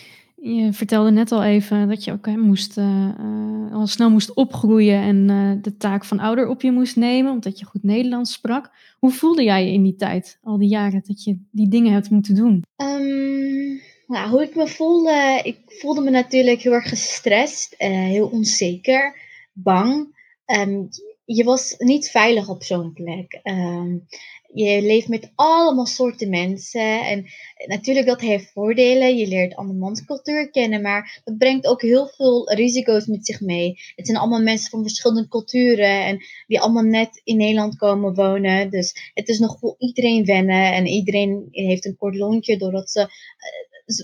Je 0.40 0.72
vertelde 0.72 1.10
net 1.10 1.32
al 1.32 1.44
even 1.44 1.88
dat 1.88 2.04
je 2.04 2.12
ook 2.12 2.26
hè, 2.26 2.36
moest, 2.36 2.78
uh, 2.78 3.72
al 3.72 3.86
snel 3.86 4.10
moest 4.10 4.34
opgroeien 4.34 5.00
en 5.00 5.28
uh, 5.28 5.62
de 5.62 5.76
taak 5.76 6.04
van 6.04 6.18
ouder 6.18 6.48
op 6.48 6.62
je 6.62 6.72
moest 6.72 6.96
nemen, 6.96 7.32
omdat 7.32 7.58
je 7.58 7.64
goed 7.64 7.82
Nederlands 7.82 8.32
sprak. 8.32 8.70
Hoe 8.98 9.10
voelde 9.10 9.42
jij 9.42 9.66
je 9.66 9.72
in 9.72 9.82
die 9.82 9.96
tijd, 9.96 10.38
al 10.42 10.58
die 10.58 10.68
jaren 10.68 11.02
dat 11.06 11.24
je 11.24 11.38
die 11.50 11.68
dingen 11.68 11.92
hebt 11.92 12.10
moeten 12.10 12.34
doen? 12.34 12.62
Um, 12.76 13.80
nou, 14.06 14.30
hoe 14.30 14.42
ik 14.42 14.54
me 14.54 14.66
voelde, 14.66 15.40
ik 15.42 15.58
voelde 15.66 16.00
me 16.00 16.10
natuurlijk 16.10 16.60
heel 16.60 16.72
erg 16.72 16.88
gestrest, 16.88 17.74
uh, 17.78 17.88
heel 17.88 18.28
onzeker, 18.28 19.20
bang. 19.52 20.14
Um, 20.46 20.88
je 21.24 21.44
was 21.44 21.74
niet 21.78 22.10
veilig 22.10 22.48
op 22.48 22.62
zo'n 22.62 22.92
plek. 22.92 23.40
Um, 23.42 24.06
je 24.52 24.82
leeft 24.82 25.08
met 25.08 25.32
allemaal 25.34 25.86
soorten 25.86 26.28
mensen. 26.28 27.06
En 27.06 27.26
natuurlijk, 27.66 28.06
dat 28.06 28.20
heeft 28.20 28.52
voordelen. 28.52 29.16
Je 29.16 29.26
leert 29.26 29.56
andermans 29.56 30.04
cultuur 30.04 30.50
kennen. 30.50 30.82
Maar 30.82 31.20
dat 31.24 31.38
brengt 31.38 31.66
ook 31.66 31.82
heel 31.82 32.06
veel 32.06 32.52
risico's 32.52 33.06
met 33.06 33.26
zich 33.26 33.40
mee. 33.40 33.78
Het 33.96 34.06
zijn 34.06 34.18
allemaal 34.18 34.42
mensen 34.42 34.70
van 34.70 34.82
verschillende 34.82 35.28
culturen. 35.28 36.04
En 36.04 36.18
die 36.46 36.60
allemaal 36.60 36.82
net 36.82 37.20
in 37.24 37.36
Nederland 37.36 37.76
komen 37.76 38.14
wonen. 38.14 38.70
Dus 38.70 39.10
het 39.14 39.28
is 39.28 39.38
nog 39.38 39.58
voor 39.58 39.74
iedereen 39.78 40.24
wennen. 40.24 40.72
En 40.72 40.86
iedereen 40.86 41.48
heeft 41.50 41.84
een 41.84 41.96
kort 41.96 42.16
lontje 42.16 42.56
doordat 42.56 42.90
ze 42.90 43.08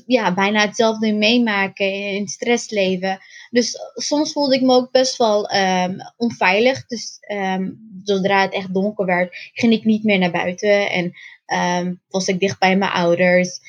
ja, 0.06 0.34
bijna 0.34 0.60
hetzelfde 0.60 1.12
meemaken 1.12 1.92
in 1.92 2.28
stress 2.28 2.70
leven. 2.70 3.18
Dus 3.50 3.78
soms 3.94 4.32
voelde 4.32 4.54
ik 4.54 4.62
me 4.62 4.74
ook 4.74 4.90
best 4.90 5.16
wel 5.16 5.54
um, 5.54 5.96
onveilig. 6.16 6.86
Dus 6.86 7.18
um, 7.32 7.90
zodra 8.04 8.42
het 8.42 8.52
echt 8.52 8.74
donker 8.74 9.06
werd, 9.06 9.50
ging 9.52 9.72
ik 9.72 9.84
niet 9.84 10.04
meer 10.04 10.18
naar 10.18 10.30
buiten. 10.30 10.90
En 10.90 11.12
um, 11.86 12.00
was 12.08 12.26
ik 12.26 12.40
dicht 12.40 12.58
bij 12.58 12.76
mijn 12.76 12.92
ouders. 12.92 13.60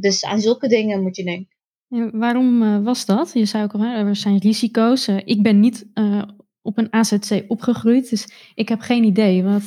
dus 0.00 0.24
aan 0.24 0.40
zulke 0.40 0.68
dingen 0.68 1.02
moet 1.02 1.16
je 1.16 1.24
denken. 1.24 2.18
waarom 2.18 2.62
uh, 2.62 2.84
was 2.84 3.06
dat? 3.06 3.30
Je 3.32 3.44
zei 3.44 3.64
ook 3.64 3.72
al, 3.72 3.82
er 3.82 4.16
zijn 4.16 4.38
risico's. 4.38 5.08
Uh, 5.08 5.16
ik 5.24 5.42
ben 5.42 5.60
niet 5.60 5.86
uh, 5.94 6.22
op 6.62 6.78
een 6.78 6.92
AZC 6.92 7.44
opgegroeid, 7.48 8.10
dus 8.10 8.28
ik 8.54 8.68
heb 8.68 8.80
geen 8.80 9.04
idee. 9.04 9.42
Wat, 9.42 9.62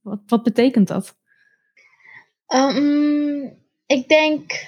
wat, 0.00 0.20
wat 0.26 0.42
betekent 0.42 0.88
dat? 0.88 1.18
ik 3.86 4.08
denk, 4.08 4.66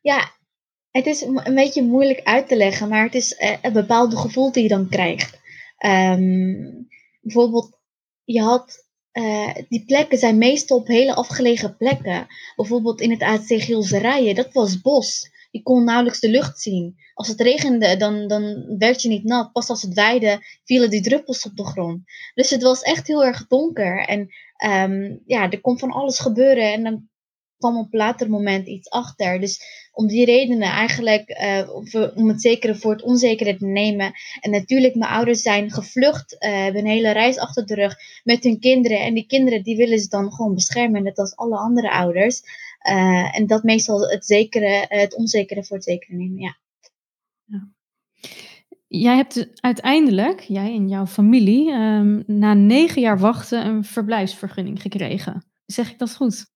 ja, 0.00 0.30
het 0.90 1.06
is 1.06 1.20
een 1.20 1.54
beetje 1.54 1.82
moeilijk 1.82 2.20
uit 2.22 2.48
te 2.48 2.56
leggen, 2.56 2.88
maar 2.88 3.04
het 3.04 3.14
is 3.14 3.40
uh, 3.40 3.56
een 3.62 3.72
bepaalde 3.72 4.16
gevoel 4.16 4.52
die 4.52 4.62
je 4.62 4.68
dan 4.68 4.88
krijgt. 4.88 5.38
Um, 5.86 6.88
bijvoorbeeld, 7.20 7.78
je 8.24 8.40
had, 8.40 8.86
uh, 9.12 9.54
die 9.68 9.84
plekken 9.84 10.18
zijn 10.18 10.38
meestal 10.38 10.78
op 10.78 10.86
hele 10.86 11.14
afgelegen 11.14 11.76
plekken. 11.76 12.26
Bijvoorbeeld 12.56 13.00
in 13.00 13.10
het 13.10 13.22
AC 13.22 13.46
Gilserijen, 13.46 14.34
dat 14.34 14.52
was 14.52 14.80
bos. 14.80 15.30
Je 15.50 15.62
kon 15.62 15.84
nauwelijks 15.84 16.20
de 16.20 16.30
lucht 16.30 16.60
zien. 16.60 16.96
Als 17.14 17.28
het 17.28 17.40
regende, 17.40 17.96
dan, 17.96 18.28
dan 18.28 18.76
werd 18.78 19.02
je 19.02 19.08
niet 19.08 19.24
nat. 19.24 19.52
Pas 19.52 19.68
als 19.68 19.82
het 19.82 19.94
weide, 19.94 20.38
vielen 20.64 20.90
die 20.90 21.02
druppels 21.02 21.46
op 21.46 21.56
de 21.56 21.64
grond. 21.64 22.02
Dus 22.34 22.50
het 22.50 22.62
was 22.62 22.82
echt 22.82 23.06
heel 23.06 23.24
erg 23.24 23.46
donker. 23.46 24.06
En 24.06 24.20
um, 24.90 25.22
ja, 25.26 25.50
er 25.50 25.60
kon 25.60 25.78
van 25.78 25.90
alles 25.90 26.18
gebeuren. 26.18 26.72
En 26.72 26.82
dan 26.82 27.08
kwam 27.60 27.78
op 27.78 27.92
later 27.92 28.30
moment 28.30 28.66
iets 28.66 28.90
achter. 28.90 29.40
Dus 29.40 29.62
om 29.92 30.06
die 30.06 30.24
redenen 30.24 30.68
eigenlijk, 30.68 31.28
uh, 31.28 32.14
om 32.14 32.28
het 32.28 32.40
zekere 32.40 32.74
voor 32.74 32.92
het 32.92 33.02
onzekere 33.02 33.56
te 33.56 33.66
nemen. 33.66 34.12
En 34.40 34.50
natuurlijk, 34.50 34.94
mijn 34.94 35.10
ouders 35.10 35.42
zijn 35.42 35.70
gevlucht, 35.70 36.32
uh, 36.32 36.50
hebben 36.50 36.80
een 36.80 36.90
hele 36.90 37.12
reis 37.12 37.38
achter 37.38 37.66
de 37.66 37.74
rug 37.74 37.96
met 38.24 38.44
hun 38.44 38.58
kinderen. 38.58 39.00
En 39.00 39.14
die 39.14 39.26
kinderen, 39.26 39.62
die 39.62 39.76
willen 39.76 39.98
ze 39.98 40.08
dan 40.08 40.32
gewoon 40.32 40.54
beschermen, 40.54 41.02
net 41.02 41.18
als 41.18 41.36
alle 41.36 41.56
andere 41.56 41.90
ouders. 41.90 42.42
En 43.32 43.46
dat 43.46 43.62
meestal 43.62 44.08
het, 44.08 44.26
zekere, 44.26 44.84
het 44.88 45.16
onzekere 45.16 45.64
voor 45.64 45.76
het 45.76 45.84
zekere 45.84 46.16
nemen, 46.16 46.38
ja. 46.38 46.56
ja. 47.44 47.68
Jij 48.86 49.16
hebt 49.16 49.48
uiteindelijk, 49.60 50.40
jij 50.40 50.74
en 50.74 50.88
jouw 50.88 51.06
familie, 51.06 51.72
um, 51.72 52.22
na 52.26 52.54
negen 52.54 53.02
jaar 53.02 53.18
wachten 53.18 53.66
een 53.66 53.84
verblijfsvergunning 53.84 54.82
gekregen. 54.82 55.44
Zeg 55.66 55.90
ik 55.90 55.98
dat 55.98 56.16
goed? 56.16 56.46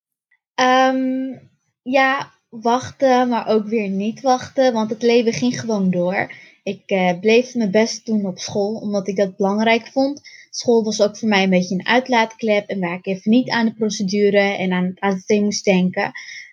Um, 0.60 1.50
ja, 1.82 2.32
wachten, 2.48 3.28
maar 3.28 3.46
ook 3.46 3.66
weer 3.66 3.88
niet 3.88 4.20
wachten, 4.20 4.72
want 4.72 4.90
het 4.90 5.02
leven 5.02 5.32
ging 5.32 5.60
gewoon 5.60 5.90
door. 5.90 6.32
Ik 6.62 6.90
uh, 6.90 7.18
bleef 7.20 7.54
mijn 7.54 7.70
best 7.70 8.06
doen 8.06 8.26
op 8.26 8.38
school, 8.38 8.74
omdat 8.74 9.08
ik 9.08 9.16
dat 9.16 9.36
belangrijk 9.36 9.86
vond. 9.86 10.20
School 10.50 10.84
was 10.84 11.02
ook 11.02 11.18
voor 11.18 11.28
mij 11.28 11.42
een 11.42 11.50
beetje 11.50 11.74
een 11.74 11.86
uitlaatklep 11.86 12.68
en 12.68 12.80
waar 12.80 12.94
ik 12.94 13.06
even 13.06 13.30
niet 13.30 13.50
aan 13.50 13.66
de 13.66 13.74
procedure 13.74 14.38
en 14.38 14.72
aan 14.72 14.84
het 14.84 15.00
AZT 15.00 15.28
moest 15.28 15.64
denken. 15.64 16.12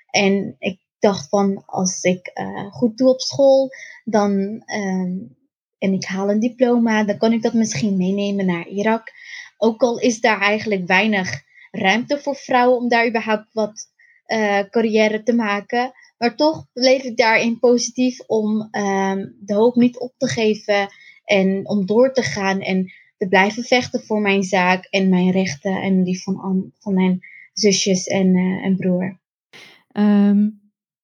En 0.10 0.56
ik 0.60 0.80
dacht 1.00 1.30
van, 1.30 1.64
als 1.66 2.02
ik 2.02 2.32
uh, 2.34 2.72
goed 2.72 2.98
doe 2.98 3.10
op 3.10 3.22
school, 3.22 3.70
dan, 4.04 4.32
um, 4.76 5.38
en 5.78 5.94
ik 5.94 6.06
haal 6.06 6.30
een 6.30 6.40
diploma, 6.40 7.04
dan 7.04 7.18
kan 7.18 7.34
ik 7.34 7.42
dat 7.42 7.54
misschien 7.54 7.98
meenemen 7.98 8.46
naar 8.46 8.68
Irak. 8.68 9.12
Ook 9.58 9.82
al 9.82 10.00
is 10.00 10.20
daar 10.20 10.42
eigenlijk 10.42 10.88
weinig 10.88 11.42
ruimte 11.72 12.20
voor 12.20 12.36
vrouwen 12.36 12.78
om 12.78 12.90
daar 12.90 13.08
überhaupt 13.08 13.48
wat 13.54 13.91
carrière 14.70 15.24
te 15.24 15.34
maken. 15.34 15.92
Maar 16.18 16.36
toch 16.36 16.66
bleef 16.74 17.04
ik 17.04 17.18
daarin 17.18 17.60
positief 17.60 18.20
om 18.20 18.68
uh, 18.72 19.16
de 19.40 19.54
hoop 19.54 19.76
niet 19.76 20.00
op 20.00 20.14
te 20.18 20.28
geven 20.28 20.88
en 21.24 21.68
om 21.68 21.86
door 21.86 22.14
te 22.14 22.22
gaan 22.22 22.60
en 22.60 22.92
te 23.18 23.28
blijven 23.28 23.64
vechten 23.64 24.02
voor 24.04 24.22
mijn 24.22 24.44
zaak 24.44 24.86
en 24.86 25.10
mijn 25.10 25.32
rechten 25.32 25.82
en 25.82 26.04
die 26.04 26.22
van, 26.22 26.72
van 26.80 26.94
mijn 26.94 27.20
zusjes 27.54 28.08
en, 28.08 28.36
uh, 28.36 28.66
en 28.66 28.76
broer. 28.76 29.20
Um, 29.98 30.62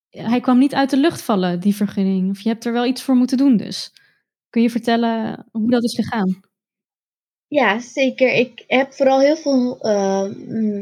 hij 0.10 0.40
kwam 0.40 0.58
niet 0.58 0.74
uit 0.74 0.90
de 0.90 0.98
lucht 0.98 1.22
vallen, 1.22 1.60
die 1.60 1.76
vergunning. 1.76 2.30
Of 2.30 2.40
je 2.40 2.50
hebt 2.50 2.66
er 2.66 2.74
wel 2.74 2.86
iets 2.86 3.04
voor 3.04 3.16
moeten 3.16 3.38
doen 3.38 3.58
dus. 3.58 3.94
Kun 4.50 4.62
je 4.62 4.70
vertellen 4.70 5.46
hoe 5.52 5.70
dat 5.70 5.84
is 5.84 5.96
gegaan? 5.96 6.40
Ja, 7.48 7.80
zeker. 7.80 8.34
Ik 8.34 8.64
heb 8.68 8.94
vooral 8.94 9.20
heel 9.20 9.36
veel 9.36 9.78
uh, 9.82 10.24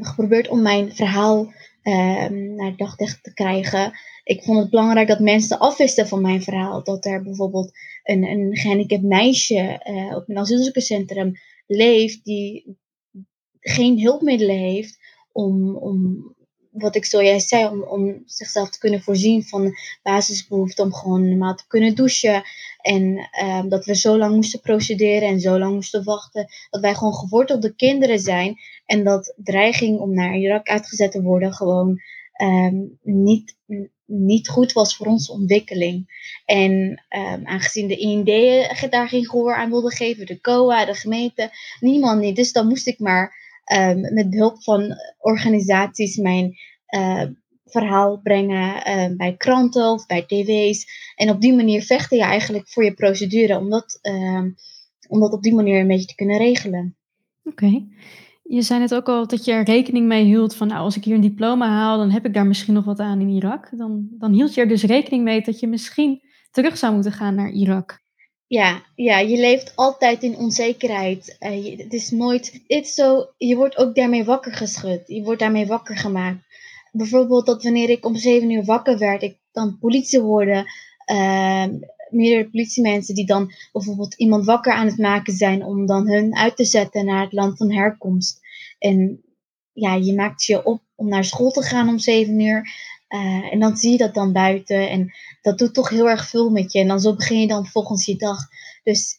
geprobeerd 0.01 0.47
om 0.47 0.61
mijn 0.61 0.95
verhaal 0.95 1.53
uh, 1.87 2.27
naar 2.29 2.75
daglicht 2.75 3.23
te 3.23 3.33
krijgen. 3.33 3.93
Ik 4.23 4.43
vond 4.43 4.59
het 4.59 4.69
belangrijk 4.69 5.07
dat 5.07 5.19
mensen 5.19 5.59
afwisten 5.59 6.07
van 6.07 6.21
mijn 6.21 6.43
verhaal. 6.43 6.83
Dat 6.83 7.05
er 7.05 7.23
bijvoorbeeld 7.23 7.71
een, 8.03 8.23
een 8.23 8.55
gehandicapt 8.55 9.03
meisje 9.03 9.81
uh, 9.89 10.15
op 10.15 10.29
een 10.29 10.37
asielzoekerscentrum 10.37 11.31
leeft 11.67 12.23
die 12.23 12.77
geen 13.59 14.01
hulpmiddelen 14.01 14.57
heeft 14.57 14.97
om, 15.31 15.75
om 15.75 16.23
wat 16.71 16.95
ik 16.95 17.05
zojuist 17.05 17.47
zei, 17.47 17.67
om, 17.67 17.83
om 17.83 18.23
zichzelf 18.25 18.69
te 18.69 18.79
kunnen 18.79 19.01
voorzien 19.01 19.43
van 19.43 19.73
basisbehoeften, 20.03 20.85
om 20.85 20.93
gewoon 20.93 21.29
normaal 21.29 21.55
te 21.55 21.67
kunnen 21.67 21.95
douchen. 21.95 22.43
En 22.85 23.29
um, 23.45 23.69
dat 23.69 23.85
we 23.85 23.95
zo 23.95 24.17
lang 24.17 24.35
moesten 24.35 24.59
procederen 24.59 25.27
en 25.27 25.39
zo 25.39 25.59
lang 25.59 25.73
moesten 25.73 26.03
wachten. 26.03 26.47
Dat 26.69 26.81
wij 26.81 26.95
gewoon 26.95 27.13
gewortelde 27.13 27.75
kinderen 27.75 28.19
zijn. 28.19 28.55
En 28.85 29.03
dat 29.03 29.33
dreiging 29.37 29.99
om 29.99 30.13
naar 30.13 30.35
Irak 30.35 30.67
uitgezet 30.67 31.11
te 31.11 31.21
worden 31.21 31.53
gewoon 31.53 31.99
um, 32.41 32.99
niet, 33.01 33.57
niet 34.05 34.49
goed 34.49 34.73
was 34.73 34.95
voor 34.95 35.05
onze 35.05 35.31
ontwikkeling. 35.31 36.07
En 36.45 36.71
um, 37.09 37.47
aangezien 37.47 37.87
de 37.87 37.97
IND 37.97 38.91
daar 38.91 39.07
geen 39.07 39.25
gehoor 39.25 39.55
aan 39.55 39.69
wilde 39.69 39.95
geven, 39.95 40.25
de 40.25 40.41
COA, 40.41 40.85
de 40.85 40.93
gemeente, 40.93 41.49
niemand 41.79 42.21
niet. 42.21 42.35
Dus 42.35 42.51
dan 42.51 42.67
moest 42.67 42.87
ik 42.87 42.99
maar 42.99 43.43
met 44.11 44.29
behulp 44.29 44.63
van 44.63 44.95
organisaties 45.17 46.15
mijn 46.15 46.57
verhaal 47.79 48.19
brengen 48.23 48.87
uh, 48.87 49.17
bij 49.17 49.35
kranten 49.37 49.91
of 49.91 50.05
bij 50.05 50.25
tv's. 50.25 50.85
En 51.15 51.29
op 51.29 51.41
die 51.41 51.53
manier 51.53 51.81
vechten 51.81 52.17
je 52.17 52.23
eigenlijk 52.23 52.69
voor 52.69 52.83
je 52.83 52.93
procedure, 52.93 53.57
om 53.57 53.69
dat, 53.69 53.99
uh, 54.01 54.43
om 55.07 55.19
dat 55.19 55.33
op 55.33 55.41
die 55.41 55.53
manier 55.53 55.79
een 55.79 55.87
beetje 55.87 56.07
te 56.07 56.15
kunnen 56.15 56.37
regelen. 56.37 56.97
Oké. 57.43 57.65
Okay. 57.65 57.87
Je 58.43 58.61
zei 58.61 58.79
net 58.79 58.95
ook 58.95 59.09
al 59.09 59.27
dat 59.27 59.45
je 59.45 59.51
er 59.51 59.63
rekening 59.63 60.07
mee 60.07 60.23
hield 60.23 60.55
van, 60.55 60.67
nou, 60.67 60.79
als 60.79 60.97
ik 60.97 61.03
hier 61.03 61.15
een 61.15 61.21
diploma 61.21 61.67
haal, 61.67 61.97
dan 61.97 62.11
heb 62.11 62.25
ik 62.25 62.33
daar 62.33 62.45
misschien 62.45 62.73
nog 62.73 62.85
wat 62.85 62.99
aan 62.99 63.21
in 63.21 63.29
Irak. 63.29 63.69
Dan, 63.77 64.07
dan 64.11 64.33
hield 64.33 64.53
je 64.53 64.61
er 64.61 64.67
dus 64.67 64.83
rekening 64.83 65.23
mee 65.23 65.41
dat 65.41 65.59
je 65.59 65.67
misschien 65.67 66.21
terug 66.51 66.77
zou 66.77 66.93
moeten 66.93 67.11
gaan 67.11 67.35
naar 67.35 67.51
Irak. 67.51 68.03
Ja, 68.47 68.83
ja, 68.95 69.19
je 69.19 69.37
leeft 69.37 69.75
altijd 69.75 70.23
in 70.23 70.37
onzekerheid. 70.37 71.37
Uh, 71.39 71.65
je, 71.65 71.83
het 71.83 71.93
is 71.93 72.11
nooit. 72.11 72.63
Het 72.67 72.85
is 72.85 72.93
zo, 72.93 73.25
je 73.37 73.55
wordt 73.55 73.77
ook 73.77 73.95
daarmee 73.95 74.23
wakker 74.23 74.53
geschud. 74.53 75.01
Je 75.05 75.23
wordt 75.23 75.39
daarmee 75.39 75.67
wakker 75.67 75.97
gemaakt. 75.97 76.44
Bijvoorbeeld 76.97 77.45
dat 77.45 77.63
wanneer 77.63 77.89
ik 77.89 78.05
om 78.05 78.15
zeven 78.15 78.49
uur 78.49 78.65
wakker 78.65 78.97
werd, 78.97 79.21
ik 79.21 79.37
dan 79.51 79.77
politie 79.79 80.19
hoorde. 80.19 80.71
Uh, 81.11 81.65
meerdere 82.09 82.49
politiemensen 82.49 83.15
die 83.15 83.25
dan 83.25 83.51
bijvoorbeeld 83.71 84.13
iemand 84.13 84.45
wakker 84.45 84.73
aan 84.73 84.85
het 84.85 84.97
maken 84.97 85.33
zijn 85.33 85.63
om 85.63 85.85
dan 85.85 86.07
hun 86.07 86.35
uit 86.35 86.55
te 86.55 86.65
zetten 86.65 87.05
naar 87.05 87.23
het 87.23 87.33
land 87.33 87.57
van 87.57 87.71
herkomst. 87.71 88.39
En 88.79 89.23
ja, 89.73 89.95
je 89.95 90.13
maakt 90.13 90.43
je 90.43 90.65
op 90.65 90.81
om 90.95 91.07
naar 91.09 91.23
school 91.23 91.51
te 91.51 91.61
gaan 91.61 91.89
om 91.89 91.99
zeven 91.99 92.39
uur. 92.39 92.69
Uh, 93.09 93.53
en 93.53 93.59
dan 93.59 93.77
zie 93.77 93.91
je 93.91 93.97
dat 93.97 94.13
dan 94.13 94.33
buiten 94.33 94.89
en 94.89 95.13
dat 95.41 95.57
doet 95.57 95.73
toch 95.73 95.89
heel 95.89 96.09
erg 96.09 96.29
veel 96.29 96.49
met 96.49 96.71
je. 96.71 96.79
En 96.79 96.87
dan 96.87 96.99
zo 96.99 97.15
begin 97.15 97.39
je 97.39 97.47
dan 97.47 97.65
volgens 97.65 98.05
je 98.05 98.15
dag. 98.15 98.37
Dus 98.83 99.17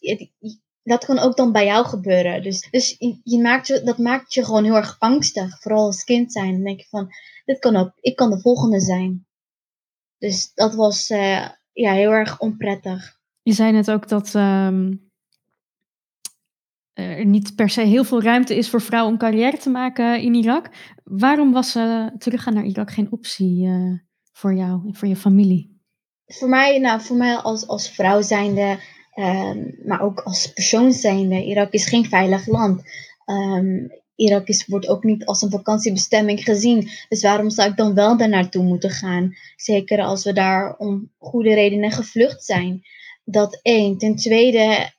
dat 0.83 1.05
kan 1.05 1.19
ook 1.19 1.37
dan 1.37 1.53
bij 1.53 1.65
jou 1.65 1.87
gebeuren. 1.87 2.43
Dus, 2.43 2.69
dus 2.71 2.97
je 3.25 3.41
maakt 3.41 3.87
dat 3.87 3.99
maakt 3.99 4.35
je 4.35 4.45
gewoon 4.45 4.65
heel 4.65 4.77
erg 4.77 4.97
angstig. 4.99 5.61
Vooral 5.61 5.85
als 5.85 6.05
kind 6.05 6.33
zijn. 6.33 6.53
Dan 6.53 6.65
denk 6.65 6.81
je 6.81 6.87
van, 6.89 7.11
dit 7.47 7.59
kan 7.59 7.77
ook, 7.77 7.93
ik 8.01 8.17
kan 8.17 8.31
de 8.31 8.41
volgende 8.41 8.81
zijn. 8.81 9.27
Dus 10.19 10.53
dat 10.55 10.75
was 10.75 11.11
uh, 11.11 11.49
ja, 11.73 11.93
heel 11.93 12.11
erg 12.11 12.41
onprettig. 12.41 13.19
Je 13.43 13.53
zei 13.53 13.73
net 13.73 13.91
ook 13.91 14.09
dat 14.09 14.35
um, 14.35 15.11
er 16.93 17.27
niet 17.27 17.55
per 17.55 17.69
se 17.69 17.81
heel 17.81 18.05
veel 18.05 18.23
ruimte 18.23 18.57
is 18.57 18.71
voor 18.71 18.81
vrouwen 18.81 19.13
om 19.13 19.19
carrière 19.19 19.57
te 19.57 19.71
maken 19.71 20.21
in 20.21 20.35
Irak. 20.35 20.71
Waarom 21.05 21.53
was 21.53 21.77
uh, 21.77 22.07
teruggaan 22.07 22.55
naar 22.55 22.65
Irak 22.65 22.91
geen 22.91 23.13
optie 23.13 23.67
uh, 23.67 23.99
voor 24.33 24.55
jou 24.55 24.87
en 24.87 24.95
voor 24.95 25.09
je 25.09 25.17
familie? 25.17 25.81
Voor 26.27 26.49
mij, 26.49 26.79
nou, 26.79 27.01
voor 27.01 27.17
mij 27.17 27.37
als, 27.37 27.67
als 27.67 27.91
vrouw 27.91 28.23
zijnde, 28.23 28.79
um, 29.15 29.79
maar 29.85 30.01
ook 30.01 30.21
als 30.21 30.53
persoon 30.53 30.93
zijnde, 30.93 31.45
Irak 31.45 31.73
is 31.73 31.89
geen 31.89 32.05
veilig 32.05 32.47
land. 32.47 32.83
Um, 33.27 33.91
Irak 34.17 34.49
is, 34.49 34.67
wordt 34.67 34.89
ook 34.89 35.05
niet 35.05 35.25
als 35.25 35.43
een 35.43 35.51
vakantiebestemming 35.51 36.45
gezien. 36.45 36.89
Dus 37.09 37.23
waarom 37.23 37.51
zou 37.51 37.71
ik 37.71 37.77
dan 37.77 37.95
wel 37.95 38.17
daar 38.17 38.29
naartoe 38.29 38.65
moeten 38.65 38.91
gaan? 38.91 39.35
Zeker 39.57 40.03
als 40.03 40.25
we 40.25 40.33
daar 40.33 40.77
om 40.77 41.13
goede 41.19 41.55
redenen 41.55 41.91
gevlucht 41.93 42.45
zijn. 42.45 42.83
Dat 43.25 43.61
één. 43.63 43.99
Ten 43.99 44.17
tweede, 44.17 44.91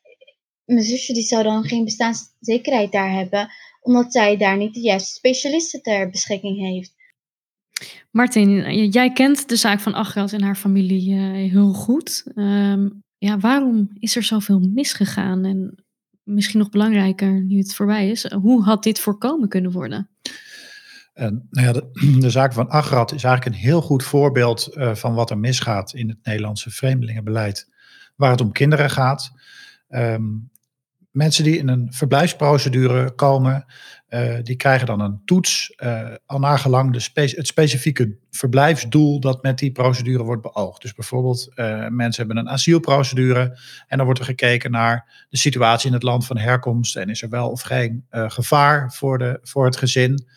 mijn 0.66 0.84
zusje 0.84 1.14
die 1.14 1.24
zou 1.24 1.44
dan 1.44 1.64
geen 1.64 1.84
bestaanszekerheid 1.84 2.92
daar 2.92 3.12
hebben, 3.12 3.50
omdat 3.82 4.12
zij 4.12 4.38
daar 4.38 4.58
niet 4.58 4.74
de 4.74 4.82
juiste 4.82 5.14
specialisten 5.14 5.82
ter 5.82 6.10
beschikking 6.10 6.60
heeft. 6.60 6.96
Martin, 8.12 8.74
jij 8.90 9.14
kent 9.14 9.50
de 9.50 9.56
zaak 9.56 9.80
van 9.80 9.94
Agrat 9.94 10.34
en 10.34 10.42
haar 10.42 10.56
familie 10.56 11.14
heel 11.50 11.74
goed. 11.74 12.24
Ehm, 12.36 12.90
ja, 13.18 13.38
waarom 13.38 13.90
is 14.00 14.16
er 14.16 14.24
zoveel 14.24 14.60
misgegaan? 14.60 15.46
En 15.46 15.87
misschien 16.28 16.60
nog 16.60 16.70
belangrijker, 16.70 17.42
nu 17.42 17.58
het 17.58 17.76
voorbij 17.76 18.10
is, 18.10 18.32
hoe 18.32 18.64
had 18.64 18.84
dit 18.84 19.00
voorkomen 19.00 19.50
kunnen 19.50 19.72
worden? 19.72 20.10
En, 21.14 21.48
nou 21.50 21.68
ja, 21.68 21.74
de, 22.20 22.30
zaak 22.40 22.54
van 22.54 22.70
Agrat 22.70 23.14
is 23.14 23.24
eigenlijk 23.24 23.56
een 23.56 23.62
heel 23.62 23.82
goed 23.82 24.04
voorbeeld 24.04 24.70
uh, 24.74 24.96
van 24.96 25.14
wat 25.14 25.30
er 25.30 25.38
misgaat 25.38 25.94
in 25.94 26.10
het 26.10 26.18
Nederlandse 26.24 26.70
vreemdelingenbeleid, 26.70 27.70
waar 28.16 28.32
het 28.32 28.42
om 28.42 28.52
kinderen 28.52 28.90
gaat. 28.90 29.32
Um, 29.90 30.50
mensen 31.18 31.44
die 31.44 31.58
in 31.58 31.68
een 31.68 31.88
verblijfsprocedure 31.94 33.12
komen, 33.12 33.66
uh, 34.10 34.36
die 34.42 34.56
krijgen 34.56 34.88
dan 34.88 35.00
een 35.00 35.22
toets, 35.26 35.74
uh, 35.84 36.10
al 36.26 36.40
nagelang 36.40 36.94
de 36.94 37.22
het 37.36 37.48
specifieke 37.48 38.18
verblijfsdoel 38.32 39.20
dat 39.20 39.44
met 39.44 39.58
die 39.58 39.72
procedure 39.72 40.24
wordt 40.24 40.42
beoogd. 40.42 40.82
Dus 40.82 40.94
bijvoorbeeld, 40.94 41.52
uh, 41.56 41.88
mensen 41.88 42.26
hebben 42.26 42.44
een 42.44 42.50
asielprocedure 42.50 43.60
en 43.88 43.98
dan 43.98 44.06
wordt 44.06 44.20
er 44.20 44.26
gekeken 44.26 44.72
naar 44.72 45.26
de 45.30 45.38
situatie 45.38 45.88
in 45.88 45.94
het 45.94 46.04
land 46.04 46.26
van 46.26 46.38
herkomst 46.38 46.96
en 46.96 47.10
is 47.10 47.22
er 47.22 47.30
wel 47.30 47.50
of 47.50 47.62
geen 47.62 48.06
gevaar 48.12 48.94
voor, 48.94 49.18
de, 49.18 49.40
voor 49.42 49.66
het 49.66 49.78
gezin. 49.78 50.28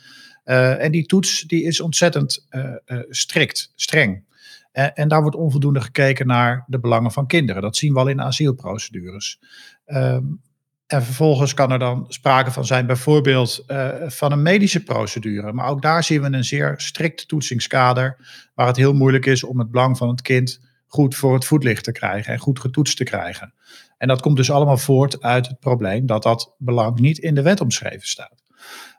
en 0.45 0.93
die 0.93 1.07
toets 1.07 1.41
die 1.41 1.63
is 1.63 1.81
ontzettend 1.81 2.47
strikt, 3.09 3.73
streng. 3.75 4.25
En, 4.73 4.95
en, 4.95 5.09
daar 5.09 5.23
wordt 5.23 5.37
onvoldoende 5.37 5.81
gekeken 5.81 6.27
naar 6.27 6.65
de 6.67 6.81
belangen 6.81 7.13
van 7.13 7.27
kinderen. 7.27 7.63
Dat 7.63 7.77
zien 7.77 7.93
we 7.93 7.99
al 7.99 8.09
in 8.09 8.23
asielprocedures. 8.23 9.41
Um, 9.87 10.41
en 10.91 11.03
vervolgens 11.03 11.55
kan 11.55 11.71
er 11.71 11.79
dan 11.79 12.05
sprake 12.09 12.51
van 12.51 12.65
zijn, 12.65 12.87
bijvoorbeeld 12.87 13.65
uh, 13.67 13.89
van 14.07 14.33
een 14.33 14.43
medische 14.43 14.83
procedure. 14.83 15.53
Maar 15.53 15.69
ook 15.69 15.83
daar 15.83 16.05
zien 16.05 16.23
we 16.23 16.33
een 16.33 16.45
zeer 16.45 16.75
strikt 16.77 17.29
toetsingskader, 17.29 18.17
waar 18.55 18.67
het 18.67 18.77
heel 18.77 18.93
moeilijk 18.93 19.27
is 19.27 19.45
om 19.45 19.59
het 19.59 19.71
belang 19.71 19.97
van 19.97 20.09
het 20.09 20.23
kind 20.23 20.61
goed 20.87 21.15
voor 21.15 21.35
het 21.35 21.45
voetlicht 21.45 21.85
te 21.85 21.93
krijgen 21.93 22.33
en 22.33 22.39
goed 22.39 22.61
getoetst 22.61 22.97
te 22.97 23.05
krijgen. 23.05 23.55
En 23.99 24.09
dat 24.09 24.21
komt 24.21 24.37
dus 24.37 24.51
allemaal 24.51 24.77
voort 24.77 25.23
uit 25.23 25.49
het 25.49 25.61
probleem 25.61 26.07
dat 26.07 26.23
dat 26.23 26.55
belang 26.59 26.99
niet 26.99 27.19
in 27.19 27.35
de 27.35 27.43
wet 27.43 27.61
omschreven 27.61 28.09
staat. 28.09 28.43